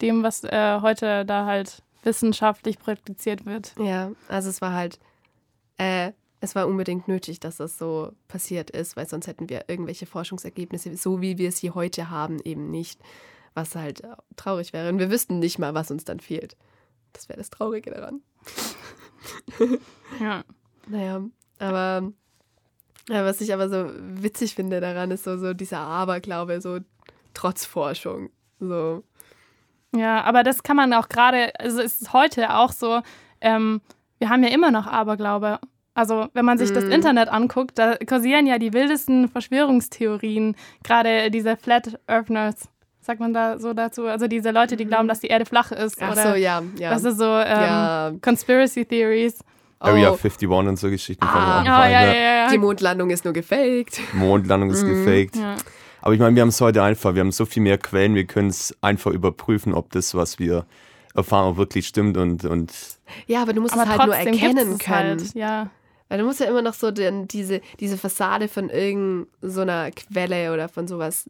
dem, 0.00 0.22
was 0.22 0.44
äh, 0.44 0.78
heute 0.80 1.24
da 1.24 1.46
halt 1.46 1.82
wissenschaftlich 2.06 2.78
praktiziert 2.78 3.44
wird. 3.44 3.74
Ja, 3.78 4.12
also 4.28 4.48
es 4.48 4.62
war 4.62 4.72
halt 4.72 4.98
äh, 5.76 6.12
es 6.40 6.54
war 6.54 6.66
unbedingt 6.66 7.08
nötig, 7.08 7.40
dass 7.40 7.56
das 7.56 7.78
so 7.78 8.12
passiert 8.28 8.70
ist, 8.70 8.96
weil 8.96 9.08
sonst 9.08 9.26
hätten 9.26 9.48
wir 9.48 9.64
irgendwelche 9.68 10.06
Forschungsergebnisse, 10.06 10.96
so 10.96 11.20
wie 11.20 11.38
wir 11.38 11.48
es 11.48 11.58
hier 11.58 11.74
heute 11.74 12.10
haben, 12.10 12.40
eben 12.44 12.70
nicht, 12.70 13.00
was 13.54 13.74
halt 13.74 14.02
traurig 14.36 14.72
wäre. 14.72 14.88
Und 14.88 14.98
wir 14.98 15.10
wüssten 15.10 15.38
nicht 15.38 15.58
mal, 15.58 15.74
was 15.74 15.90
uns 15.90 16.04
dann 16.04 16.20
fehlt. 16.20 16.56
Das 17.12 17.28
wäre 17.28 17.38
das 17.38 17.50
Traurige 17.50 17.90
daran. 17.90 18.20
ja. 20.20 20.44
Naja, 20.88 21.24
aber 21.58 22.12
ja, 23.08 23.24
was 23.24 23.40
ich 23.40 23.52
aber 23.52 23.68
so 23.68 23.90
witzig 23.98 24.54
finde 24.54 24.80
daran, 24.80 25.10
ist 25.10 25.24
so, 25.24 25.38
so 25.38 25.54
dieser 25.54 25.78
Aberglaube, 25.78 26.60
so 26.60 26.78
trotz 27.34 27.64
Forschung. 27.64 28.30
So. 28.60 29.02
Ja, 29.98 30.22
aber 30.22 30.42
das 30.42 30.62
kann 30.62 30.76
man 30.76 30.92
auch 30.92 31.08
gerade, 31.08 31.52
also 31.58 31.80
es 31.80 32.00
ist 32.00 32.12
heute 32.12 32.54
auch 32.54 32.72
so, 32.72 33.00
ähm, 33.40 33.80
wir 34.18 34.28
haben 34.28 34.42
ja 34.42 34.50
immer 34.50 34.70
noch 34.70 34.86
Aberglaube 34.86 35.58
also, 35.96 36.28
wenn 36.34 36.44
man 36.44 36.58
sich 36.58 36.70
mm. 36.70 36.74
das 36.74 36.84
mhm. 36.84 36.92
Internet 36.92 37.30
anguckt, 37.30 37.78
da 37.78 37.96
kursieren 37.96 38.46
ja 38.46 38.58
die 38.58 38.74
wildesten 38.74 39.28
Verschwörungstheorien, 39.28 40.54
gerade 40.84 41.30
diese 41.30 41.56
Flat 41.56 41.98
Earthners. 42.06 42.68
Sagt 43.00 43.18
man 43.18 43.32
da 43.32 43.58
so 43.58 43.72
dazu? 43.72 44.06
Also 44.06 44.26
diese 44.26 44.50
Leute, 44.50 44.76
die 44.76 44.84
mhm. 44.84 44.88
glauben, 44.90 45.08
dass 45.08 45.20
die 45.20 45.28
Erde 45.28 45.46
flach 45.46 45.72
ist. 45.72 45.96
Ach 46.02 46.12
oder 46.12 46.22
so, 46.22 46.34
ja. 46.34 46.62
ja. 46.78 46.90
Das 46.90 47.02
ist 47.02 47.16
so 47.16 47.24
ähm, 47.24 47.46
ja. 47.46 48.12
Conspiracy 48.20 48.84
Theories. 48.84 49.38
Area 49.78 50.10
oh. 50.10 50.18
51 50.22 50.48
und 50.50 50.78
so 50.78 50.90
Geschichten. 50.90 51.24
Ah, 51.24 51.62
von 51.62 51.72
ah, 51.72 51.88
ja, 51.88 52.02
ja, 52.02 52.12
ja, 52.12 52.50
Die 52.50 52.58
Mondlandung 52.58 53.08
ist 53.08 53.24
nur 53.24 53.32
gefaked. 53.32 53.98
Mondlandung 54.12 54.70
ist 54.70 54.82
mm. 54.82 54.88
gefaked. 54.88 55.36
Ja. 55.36 55.56
Aber 56.06 56.14
ich 56.14 56.20
meine, 56.20 56.36
wir 56.36 56.42
haben 56.42 56.50
es 56.50 56.60
heute 56.60 56.84
einfach. 56.84 57.16
Wir 57.16 57.20
haben 57.22 57.32
so 57.32 57.44
viel 57.46 57.64
mehr 57.64 57.78
Quellen. 57.78 58.14
Wir 58.14 58.28
können 58.28 58.48
es 58.48 58.72
einfach 58.80 59.10
überprüfen, 59.10 59.74
ob 59.74 59.90
das, 59.90 60.14
was 60.14 60.38
wir 60.38 60.64
erfahren, 61.16 61.52
auch 61.52 61.56
wirklich 61.56 61.88
stimmt. 61.88 62.16
Und, 62.16 62.44
und 62.44 62.72
ja, 63.26 63.42
aber 63.42 63.54
du 63.54 63.60
musst 63.60 63.74
aber 63.74 63.82
es 63.82 63.88
halt 63.88 64.06
nur 64.06 64.14
erkennen 64.14 64.68
halt, 64.68 64.78
können. 64.78 65.18
Halt, 65.18 65.34
ja. 65.34 65.68
Weil 66.08 66.18
du 66.18 66.24
musst 66.24 66.38
ja 66.38 66.46
immer 66.46 66.62
noch 66.62 66.74
so 66.74 66.92
den, 66.92 67.26
diese, 67.26 67.60
diese 67.80 67.98
Fassade 67.98 68.46
von 68.46 68.70
irgendeiner 68.70 69.86
so 69.88 69.90
Quelle 69.96 70.54
oder 70.54 70.68
von 70.68 70.86
sowas 70.86 71.28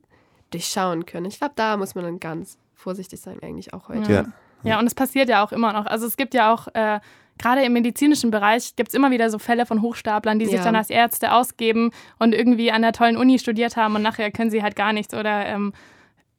durchschauen 0.50 1.06
können. 1.06 1.24
Ich 1.24 1.38
glaube, 1.38 1.54
da 1.56 1.78
muss 1.78 1.94
man 1.94 2.04
dann 2.04 2.20
ganz 2.20 2.58
vorsichtig 2.74 3.18
sein, 3.18 3.38
eigentlich 3.42 3.72
auch 3.72 3.88
heute. 3.88 4.12
Ja, 4.12 4.24
ja 4.62 4.78
und 4.78 4.86
es 4.86 4.94
passiert 4.94 5.30
ja 5.30 5.42
auch 5.42 5.52
immer 5.52 5.72
noch. 5.72 5.86
Also 5.86 6.06
es 6.06 6.18
gibt 6.18 6.34
ja 6.34 6.52
auch, 6.52 6.68
äh, 6.74 7.00
gerade 7.38 7.62
im 7.62 7.72
medizinischen 7.72 8.30
Bereich, 8.30 8.76
gibt 8.76 8.88
es 8.88 8.94
immer 8.94 9.10
wieder 9.10 9.30
so 9.30 9.38
Fälle 9.38 9.66
von 9.66 9.82
Hochstaplern, 9.82 10.38
die 10.38 10.46
ja. 10.46 10.52
sich 10.52 10.60
dann 10.60 10.76
als 10.76 10.90
Ärzte 10.90 11.32
ausgeben 11.32 11.90
und 12.18 12.34
irgendwie 12.34 12.70
an 12.72 12.82
der 12.82 12.92
tollen 12.92 13.16
Uni 13.16 13.38
studiert 13.38 13.76
haben 13.76 13.94
und 13.94 14.02
nachher 14.02 14.30
können 14.30 14.50
sie 14.50 14.62
halt 14.62 14.76
gar 14.76 14.92
nichts 14.92 15.14
oder 15.14 15.46
ähm, 15.46 15.72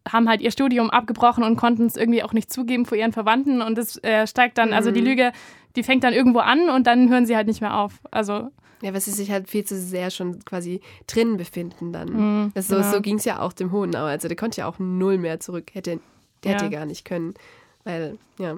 haben 0.09 0.29
halt 0.29 0.41
ihr 0.41 0.51
Studium 0.51 0.89
abgebrochen 0.89 1.43
und 1.43 1.57
konnten 1.57 1.85
es 1.85 1.97
irgendwie 1.97 2.23
auch 2.23 2.33
nicht 2.33 2.51
zugeben 2.51 2.85
vor 2.85 2.97
ihren 2.97 3.11
Verwandten 3.11 3.61
und 3.61 3.77
es 3.77 4.01
äh, 4.03 4.25
steigt 4.25 4.57
dann, 4.57 4.69
mhm. 4.69 4.75
also 4.75 4.91
die 4.91 5.01
mhm. 5.01 5.07
Lüge 5.07 5.31
die 5.77 5.83
fängt 5.83 6.03
dann 6.03 6.13
irgendwo 6.13 6.39
an 6.39 6.69
und 6.69 6.87
dann 6.87 7.09
hören 7.09 7.25
sie 7.25 7.35
halt 7.35 7.47
nicht 7.47 7.61
mehr 7.61 7.77
auf. 7.77 8.01
Also 8.11 8.49
Ja, 8.81 8.93
weil 8.93 8.99
sie 8.99 9.11
sich 9.11 9.31
halt 9.31 9.47
viel 9.47 9.63
zu 9.63 9.79
sehr 9.79 10.09
schon 10.09 10.43
quasi 10.43 10.81
drin 11.05 11.37
befinden 11.37 11.93
dann. 11.93 12.09
Mhm, 12.09 12.51
das 12.55 12.67
so 12.67 12.77
genau. 12.77 12.91
so 12.91 13.01
ging 13.01 13.17
es 13.17 13.25
ja 13.25 13.39
auch 13.39 13.53
dem 13.53 13.71
Hohenau. 13.71 14.05
Also 14.05 14.27
der 14.27 14.35
konnte 14.35 14.61
ja 14.61 14.67
auch 14.67 14.79
null 14.79 15.19
mehr 15.19 15.39
zurück. 15.39 15.69
Hätte, 15.73 15.99
der 16.43 16.51
ja. 16.51 16.57
hätte 16.57 16.71
gar 16.71 16.85
nicht 16.85 17.05
können. 17.05 17.35
Weil, 17.83 18.17
ja, 18.39 18.57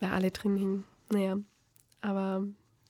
ja 0.00 0.10
alle 0.10 0.30
drin 0.30 0.56
hingen. 0.56 0.84
Naja, 1.10 1.36
aber. 2.00 2.44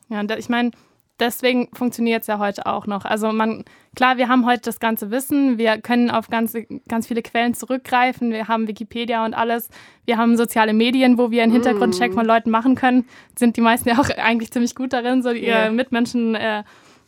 Ja, 0.09 0.21
und 0.21 0.31
ich 0.33 0.49
meine, 0.49 0.71
deswegen 1.19 1.69
funktioniert 1.73 2.23
es 2.23 2.27
ja 2.27 2.39
heute 2.39 2.67
auch 2.67 2.87
noch. 2.87 3.05
Also 3.05 3.33
man, 3.33 3.65
klar, 3.95 4.17
wir 4.17 4.29
haben 4.29 4.47
heute 4.47 4.63
das 4.63 4.81
ganze 4.81 5.11
Wissen, 5.11 5.59
wir 5.59 5.79
können 5.79 6.11
auf 6.11 6.29
ganz, 6.29 6.57
ganz 6.89 7.07
viele 7.07 7.23
Quellen 7.23 7.55
zurückgreifen, 7.55 8.31
wir 8.31 8.49
haben 8.49 8.69
Wikipedia 8.69 9.25
und 9.25 9.35
alles, 9.35 9.69
wir 10.05 10.17
haben 10.17 10.37
soziale 10.37 10.73
Medien, 10.73 11.19
wo 11.19 11.31
wir 11.31 11.43
einen 11.43 11.53
Hintergrundcheck 11.53 12.15
von 12.15 12.27
Leuten 12.27 12.51
machen 12.51 12.75
können, 12.75 13.07
sind 13.37 13.57
die 13.57 13.61
meisten 13.61 13.89
ja 13.89 13.99
auch 13.99 14.11
eigentlich 14.11 14.51
ziemlich 14.51 14.75
gut 14.75 14.93
darin, 14.93 15.23
so 15.23 15.31
ihre 15.31 15.63
yeah. 15.63 15.71
Mitmenschen 15.71 16.35
äh, 16.35 16.65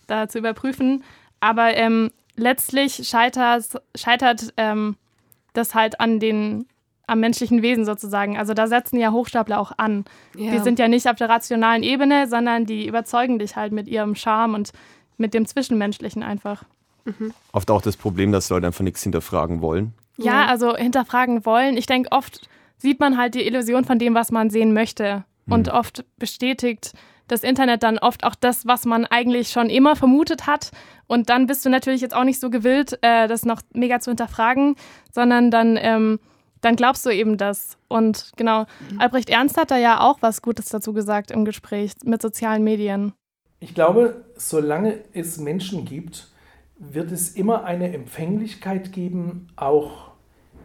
da 0.07 0.29
zu 0.29 0.39
überprüfen. 0.39 1.05
Aber 1.41 1.77
ähm, 1.77 2.11
letztlich 2.37 3.07
scheitert, 3.09 3.65
scheitert 3.95 4.53
ähm, 4.57 4.97
das 5.53 5.75
halt 5.75 6.01
an 6.01 6.19
den 6.19 6.67
am 7.09 7.21
menschlichen 7.21 7.63
Wesen 7.63 7.85
sozusagen. 7.85 8.39
Also 8.39 8.55
da 8.55 8.67
setzen 8.67 8.99
ja 8.99 9.11
Hochstapler 9.11 9.59
auch 9.61 9.73
an. 9.77 10.05
Ja. 10.37 10.53
Die 10.53 10.59
sind 10.59 10.79
ja 10.79 10.89
nicht 10.89 11.09
auf 11.09 11.17
der 11.17 11.29
rationalen 11.29 11.83
Ebene, 11.83 12.29
sondern 12.29 12.67
die 12.67 12.87
überzeugen 12.87 13.39
dich 13.39 13.57
halt 13.57 13.73
mit 13.73 13.89
ihrem 13.89 14.15
Charme 14.15 14.55
und 14.55 14.73
mit 15.17 15.35
dem 15.35 15.47
Zwischenmenschlichen 15.47 16.23
einfach. 16.23 16.65
Mhm. 17.05 17.33
Oft 17.53 17.71
auch 17.71 17.83
das 17.83 17.97
Problem, 17.97 18.33
dass 18.33 18.51
Leute 18.51 18.67
einfach 18.67 18.85
nichts 18.85 19.03
hinterfragen 19.03 19.61
wollen. 19.61 19.95
Ja, 20.17 20.47
also 20.47 20.77
hinterfragen 20.77 21.47
wollen. 21.47 21.77
Ich 21.77 21.87
denke, 21.87 22.11
oft 22.13 22.49
sieht 22.77 23.01
man 23.01 23.17
halt 23.17 23.35
die 23.35 23.47
Illusion 23.47 23.85
von 23.85 23.99
dem, 23.99 24.15
was 24.15 24.31
man 24.31 24.51
sehen 24.51 24.73
möchte. 24.73 25.25
Mhm. 25.47 25.53
Und 25.53 25.69
oft 25.71 26.05
bestätigt 26.19 26.93
das 27.29 27.43
Internet 27.43 27.83
dann 27.83 27.99
oft 27.99 28.25
auch 28.25 28.35
das, 28.35 28.67
was 28.67 28.85
man 28.87 29.05
eigentlich 29.05 29.51
schon 29.51 29.71
immer 29.71 29.97
vermutet 29.97 30.47
hat. 30.47 30.71
Und 31.07 31.29
dann 31.29 31.47
bist 31.47 31.65
du 31.65 31.71
natürlich 31.71 32.01
jetzt 32.01 32.15
auch 32.15 32.25
nicht 32.25 32.41
so 32.41 32.51
gewillt, 32.51 32.99
äh, 33.03 33.29
das 33.29 33.45
noch 33.45 33.61
mega 33.73 34.01
zu 34.01 34.11
hinterfragen, 34.11 34.77
sondern 35.13 35.51
dann 35.51 35.79
ähm, 35.81 36.21
dann 36.61 36.77
glaubst 36.77 37.05
du 37.07 37.11
eben 37.11 37.37
das. 37.37 37.79
Und 37.89 38.33
genau, 38.37 38.67
mhm. 38.91 39.01
Albrecht 39.01 39.31
Ernst 39.31 39.57
hat 39.57 39.71
da 39.71 39.77
ja 39.77 40.01
auch 40.01 40.19
was 40.21 40.43
Gutes 40.43 40.67
dazu 40.67 40.93
gesagt 40.93 41.31
im 41.31 41.45
Gespräch 41.45 41.93
mit 42.05 42.23
sozialen 42.23 42.65
Medien. 42.65 43.13
Ich 43.61 43.75
glaube, 43.75 44.25
solange 44.37 45.01
es 45.13 45.39
Menschen 45.39 45.85
gibt, 45.85 46.29
wird 46.79 47.11
es 47.11 47.31
immer 47.31 47.65
eine 47.65 47.93
Empfänglichkeit 47.93 48.93
geben, 48.93 49.49
auch 49.57 50.13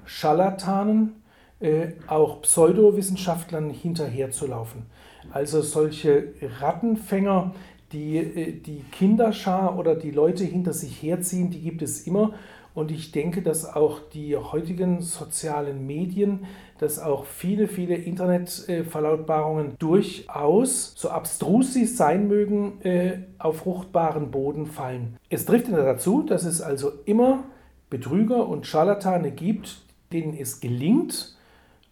Scharlatanen, 0.05 1.23
äh, 1.59 1.93
auch 2.07 2.41
Pseudowissenschaftlern 2.41 3.69
hinterherzulaufen. 3.71 4.85
Also 5.31 5.61
solche 5.61 6.33
Rattenfänger, 6.59 7.55
die 7.91 8.17
äh, 8.17 8.51
die 8.59 8.83
Kinderschar 8.91 9.77
oder 9.77 9.95
die 9.95 10.11
Leute 10.11 10.43
hinter 10.43 10.73
sich 10.73 11.01
herziehen, 11.01 11.49
die 11.49 11.61
gibt 11.61 11.81
es 11.81 12.05
immer. 12.05 12.33
Und 12.73 12.91
ich 12.91 13.11
denke, 13.11 13.41
dass 13.43 13.65
auch 13.65 13.99
die 14.13 14.35
heutigen 14.35 15.01
sozialen 15.01 15.85
Medien, 15.85 16.45
dass 16.79 16.97
auch 16.99 17.25
viele, 17.25 17.67
viele 17.67 17.95
Internetverlautbarungen 17.95 19.75
durchaus, 19.77 20.93
so 20.95 21.09
abstrus 21.09 21.73
sie 21.73 21.85
sein 21.85 22.27
mögen, 22.27 22.81
äh, 22.81 23.19
auf 23.37 23.57
fruchtbaren 23.57 24.31
Boden 24.31 24.65
fallen. 24.65 25.17
Es 25.29 25.45
trifft 25.45 25.71
dazu, 25.71 26.23
dass 26.23 26.45
es 26.45 26.61
also 26.61 26.91
immer 27.05 27.43
Betrüger 27.91 28.47
und 28.47 28.65
Scharlatane 28.65 29.31
gibt, 29.31 29.83
denen 30.11 30.33
es 30.33 30.59
gelingt, 30.59 31.37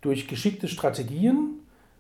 durch 0.02 0.28
geschickte 0.28 0.68
Strategien 0.68 1.60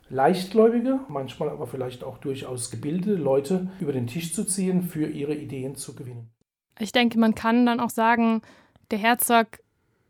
leichtgläubige, 0.09 0.99
manchmal 1.07 1.49
aber 1.49 1.67
vielleicht 1.67 2.03
auch 2.03 2.17
durchaus 2.17 2.71
gebildete 2.71 3.13
Leute 3.13 3.69
über 3.79 3.93
den 3.93 4.07
Tisch 4.07 4.33
zu 4.33 4.43
ziehen, 4.43 4.83
für 4.83 5.07
ihre 5.07 5.35
Ideen 5.35 5.75
zu 5.75 5.95
gewinnen. 5.95 6.31
Ich 6.79 6.91
denke, 6.91 7.19
man 7.19 7.35
kann 7.35 7.65
dann 7.65 7.79
auch 7.79 7.89
sagen, 7.89 8.41
der 8.91 8.99
Herzog 8.99 9.47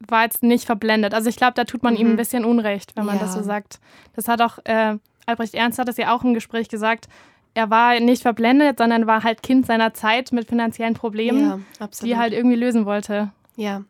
war 0.08 0.24
jetzt 0.24 0.44
nicht 0.44 0.66
verblendet. 0.66 1.14
Also 1.14 1.30
ich 1.30 1.36
glaube, 1.36 1.54
da 1.56 1.64
tut 1.64 1.84
man 1.84 1.94
mhm. 1.94 2.00
ihm 2.00 2.08
ein 2.12 2.18
bisschen 2.18 2.46
Unrecht, 2.46 2.96
wenn 2.96 3.06
man 3.06 3.18
ja. 3.18 3.24
das 3.24 3.34
so 3.34 3.44
sagt. 3.44 3.80
Das 4.16 4.28
hat 4.28 4.42
auch, 4.42 4.60
äh, 4.66 4.98
Albrecht 5.26 5.54
Ernst 5.54 5.80
hat 5.80 5.88
das 5.88 5.98
ja 5.98 6.16
auch 6.16 6.24
im 6.24 6.34
Gespräch 6.34 6.70
gesagt, 6.70 7.08
er 7.54 7.70
war 7.70 8.00
nicht 8.00 8.22
verblendet, 8.22 8.78
sondern 8.78 9.08
war 9.08 9.24
halt 9.24 9.44
Kind 9.44 9.66
seiner 9.66 9.94
Zeit 9.94 10.32
mit 10.32 10.48
finanziellen 10.48 10.94
Problemen, 10.94 11.66
ja, 11.80 11.90
die 12.02 12.12
er 12.12 12.18
halt 12.18 12.34
irgendwie 12.34 12.56
lösen 12.56 12.86
wollte. 12.86 13.32
Ja. 13.58 13.84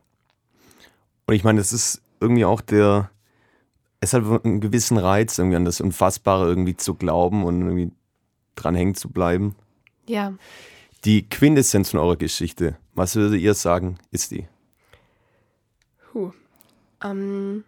Und 1.27 1.35
ich 1.35 1.43
meine, 1.43 1.59
das 1.59 1.71
ist 1.71 2.01
irgendwie 2.19 2.45
auch 2.45 2.61
der, 2.61 3.11
es 3.99 4.13
hat 4.13 4.23
einen 4.43 4.61
gewissen 4.61 4.97
Reiz, 4.97 5.37
irgendwie 5.37 5.57
an 5.57 5.65
das 5.65 5.79
Unfassbare 5.79 6.47
irgendwie 6.47 6.75
zu 6.75 6.95
glauben 6.95 7.43
und 7.43 7.61
irgendwie 7.61 7.91
dran 8.55 8.75
hängen 8.75 8.95
zu 8.95 9.09
bleiben. 9.09 9.55
Ja. 10.07 10.33
Die 11.05 11.27
Quintessenz 11.29 11.91
von 11.91 11.99
eurer 11.99 12.17
Geschichte, 12.17 12.77
was 12.93 13.15
würdet 13.15 13.39
ihr 13.39 13.53
sagen, 13.53 13.97
ist 14.11 14.31
die? 14.31 14.47
Puh. 16.11 16.31
Ähm, 17.03 17.63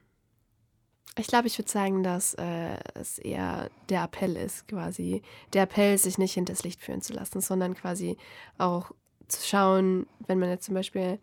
ich 1.16 1.28
glaube, 1.28 1.48
ich 1.48 1.58
würde 1.58 1.72
sagen, 1.72 2.04
dass 2.04 2.34
äh, 2.34 2.78
es 2.96 3.20
eher 3.20 3.70
der 3.90 4.04
Appell 4.04 4.36
ist, 4.36 4.68
quasi. 4.68 5.22
Der 5.54 5.64
Appell, 5.64 5.98
sich 5.98 6.18
nicht 6.18 6.34
hinters 6.34 6.64
Licht 6.64 6.82
führen 6.82 7.02
zu 7.02 7.14
lassen, 7.14 7.40
sondern 7.40 7.76
quasi 7.76 8.18
auch 8.58 8.92
zu 9.28 9.48
schauen, 9.48 10.08
wenn 10.28 10.40
man 10.40 10.50
jetzt 10.50 10.66
zum 10.66 10.76
Beispiel 10.76 11.20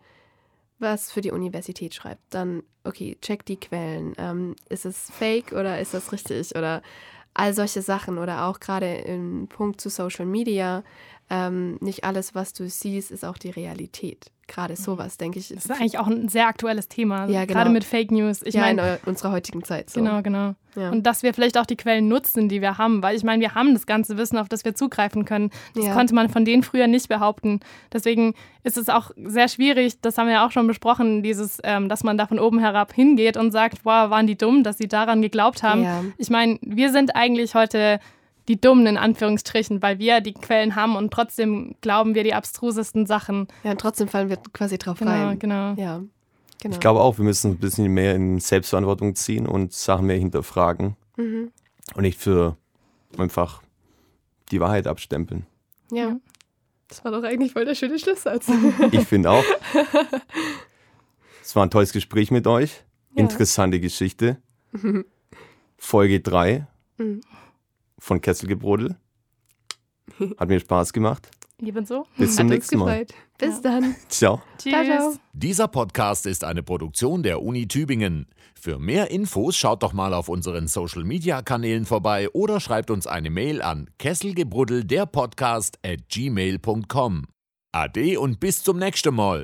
was 0.79 1.11
für 1.11 1.21
die 1.21 1.31
Universität 1.31 1.93
schreibt, 1.93 2.21
dann, 2.31 2.63
okay, 2.83 3.15
check 3.21 3.45
die 3.45 3.59
Quellen. 3.59 4.13
Ähm, 4.17 4.55
ist 4.69 4.85
es 4.85 5.11
fake 5.11 5.51
oder 5.51 5.79
ist 5.79 5.93
das 5.93 6.11
richtig? 6.11 6.55
Oder 6.55 6.81
all 7.35 7.53
solche 7.53 7.83
Sachen. 7.83 8.17
Oder 8.17 8.47
auch 8.47 8.59
gerade 8.59 8.95
im 8.95 9.47
Punkt 9.47 9.79
zu 9.79 9.89
Social 9.89 10.25
Media. 10.25 10.83
Ähm, 11.33 11.77
nicht 11.79 12.03
alles, 12.03 12.35
was 12.35 12.51
du 12.51 12.67
siehst, 12.69 13.09
ist 13.09 13.23
auch 13.23 13.37
die 13.37 13.49
Realität 13.49 14.31
gerade 14.51 14.73
mhm. 14.73 14.77
sowas, 14.77 15.17
denke 15.17 15.39
ich. 15.39 15.47
Das 15.49 15.65
ist 15.65 15.71
eigentlich 15.71 15.97
auch 15.97 16.07
ein 16.07 16.27
sehr 16.27 16.47
aktuelles 16.47 16.87
Thema. 16.87 17.27
Ja, 17.27 17.45
genau. 17.45 17.53
Gerade 17.53 17.69
mit 17.69 17.83
Fake 17.83 18.11
News. 18.11 18.41
Ich 18.43 18.55
ja, 18.55 18.61
meine, 18.61 18.99
in 19.03 19.09
unserer 19.09 19.31
heutigen 19.31 19.63
Zeit. 19.63 19.89
So. 19.89 20.01
Genau, 20.01 20.21
genau. 20.21 20.55
Ja. 20.75 20.89
Und 20.89 21.03
dass 21.03 21.23
wir 21.23 21.33
vielleicht 21.33 21.57
auch 21.57 21.65
die 21.65 21.75
Quellen 21.75 22.07
nutzen, 22.07 22.49
die 22.49 22.61
wir 22.61 22.77
haben. 22.77 23.01
Weil 23.01 23.15
ich 23.15 23.23
meine, 23.23 23.41
wir 23.41 23.55
haben 23.55 23.73
das 23.73 23.85
ganze 23.85 24.17
Wissen, 24.17 24.37
auf 24.37 24.49
das 24.49 24.63
wir 24.63 24.75
zugreifen 24.75 25.25
können. 25.25 25.51
Das 25.73 25.85
ja. 25.85 25.93
konnte 25.93 26.13
man 26.13 26.29
von 26.29 26.45
denen 26.45 26.63
früher 26.63 26.87
nicht 26.87 27.09
behaupten. 27.09 27.61
Deswegen 27.91 28.33
ist 28.63 28.77
es 28.77 28.89
auch 28.89 29.11
sehr 29.15 29.47
schwierig, 29.47 29.99
das 30.01 30.17
haben 30.17 30.27
wir 30.27 30.33
ja 30.33 30.45
auch 30.45 30.51
schon 30.51 30.67
besprochen, 30.67 31.23
dieses, 31.23 31.59
ähm, 31.63 31.89
dass 31.89 32.03
man 32.03 32.17
da 32.17 32.27
von 32.27 32.39
oben 32.39 32.59
herab 32.59 32.93
hingeht 32.93 33.37
und 33.37 33.51
sagt, 33.51 33.79
wow, 33.85 34.09
waren 34.09 34.27
die 34.27 34.37
dumm, 34.37 34.63
dass 34.63 34.77
sie 34.77 34.87
daran 34.87 35.21
geglaubt 35.21 35.63
haben. 35.63 36.13
Ich 36.17 36.29
meine, 36.29 36.59
wir 36.61 36.91
sind 36.91 37.15
eigentlich 37.15 37.55
heute 37.55 37.99
die 38.51 38.59
Dummen 38.59 38.85
in 38.85 38.97
Anführungsstrichen, 38.97 39.81
weil 39.81 39.97
wir 39.97 40.19
die 40.19 40.33
Quellen 40.33 40.75
haben 40.75 40.97
und 40.97 41.13
trotzdem 41.13 41.75
glauben 41.79 42.15
wir 42.15 42.25
die 42.25 42.33
abstrusesten 42.33 43.05
Sachen. 43.05 43.47
Ja, 43.63 43.71
und 43.71 43.79
trotzdem 43.79 44.09
fallen 44.09 44.27
wir 44.27 44.35
quasi 44.51 44.77
drauf 44.77 44.99
genau, 44.99 45.11
rein. 45.11 45.39
Genau, 45.39 45.73
ja, 45.75 46.03
genau. 46.59 46.73
Ich 46.73 46.81
glaube 46.81 46.99
auch, 46.99 47.17
wir 47.17 47.23
müssen 47.23 47.51
ein 47.51 47.57
bisschen 47.59 47.87
mehr 47.93 48.13
in 48.13 48.41
Selbstverantwortung 48.41 49.15
ziehen 49.15 49.47
und 49.47 49.71
Sachen 49.71 50.05
mehr 50.05 50.17
hinterfragen 50.17 50.97
mhm. 51.15 51.51
und 51.95 52.01
nicht 52.01 52.19
für 52.19 52.57
einfach 53.17 53.61
die 54.51 54.59
Wahrheit 54.59 54.85
abstempeln. 54.85 55.45
Ja. 55.89 56.17
Das 56.89 57.05
war 57.05 57.13
doch 57.13 57.23
eigentlich 57.23 57.53
voll 57.53 57.63
der 57.63 57.75
schöne 57.75 57.99
Schlusssatz. 57.99 58.51
ich 58.91 59.07
finde 59.07 59.31
auch. 59.31 59.45
Es 61.43 61.55
war 61.55 61.65
ein 61.65 61.71
tolles 61.71 61.91
Gespräch 61.91 62.31
mit 62.31 62.47
euch. 62.47 62.83
Ja. 63.13 63.23
Interessante 63.23 63.81
Geschichte. 63.81 64.37
Folge 65.77 66.21
3. 66.21 66.65
Mhm 66.97 67.21
von 68.01 68.19
Kesselgebrodel. 68.19 68.97
Hat 70.37 70.49
mir 70.49 70.59
Spaß 70.59 70.91
gemacht. 70.91 71.29
Ebenso. 71.61 72.07
Bis 72.17 72.35
zum 72.35 72.47
nächsten 72.47 72.79
Mal. 72.79 73.05
Bis 73.37 73.55
ja. 73.55 73.61
dann. 73.61 73.95
Ciao. 74.09 74.41
Ciao, 74.57 74.83
ciao. 74.83 75.13
Dieser 75.33 75.67
Podcast 75.67 76.25
ist 76.25 76.43
eine 76.43 76.63
Produktion 76.63 77.21
der 77.21 77.41
Uni 77.41 77.67
Tübingen. 77.67 78.25
Für 78.59 78.79
mehr 78.79 79.11
Infos 79.11 79.55
schaut 79.55 79.83
doch 79.83 79.93
mal 79.93 80.13
auf 80.13 80.27
unseren 80.29 80.67
Social 80.67 81.03
Media 81.03 81.41
Kanälen 81.41 81.85
vorbei 81.85 82.29
oder 82.31 82.59
schreibt 82.59 82.91
uns 82.91 83.07
eine 83.07 83.29
Mail 83.29 83.61
an 83.61 83.89
kesselgebruddel 83.99 84.83
der 84.83 85.05
Podcast 85.05 85.77
at 85.85 86.09
gmail.com. 86.09 87.25
Ade 87.71 88.19
und 88.19 88.39
bis 88.39 88.63
zum 88.63 88.77
nächsten 88.77 89.15
Mal. 89.15 89.39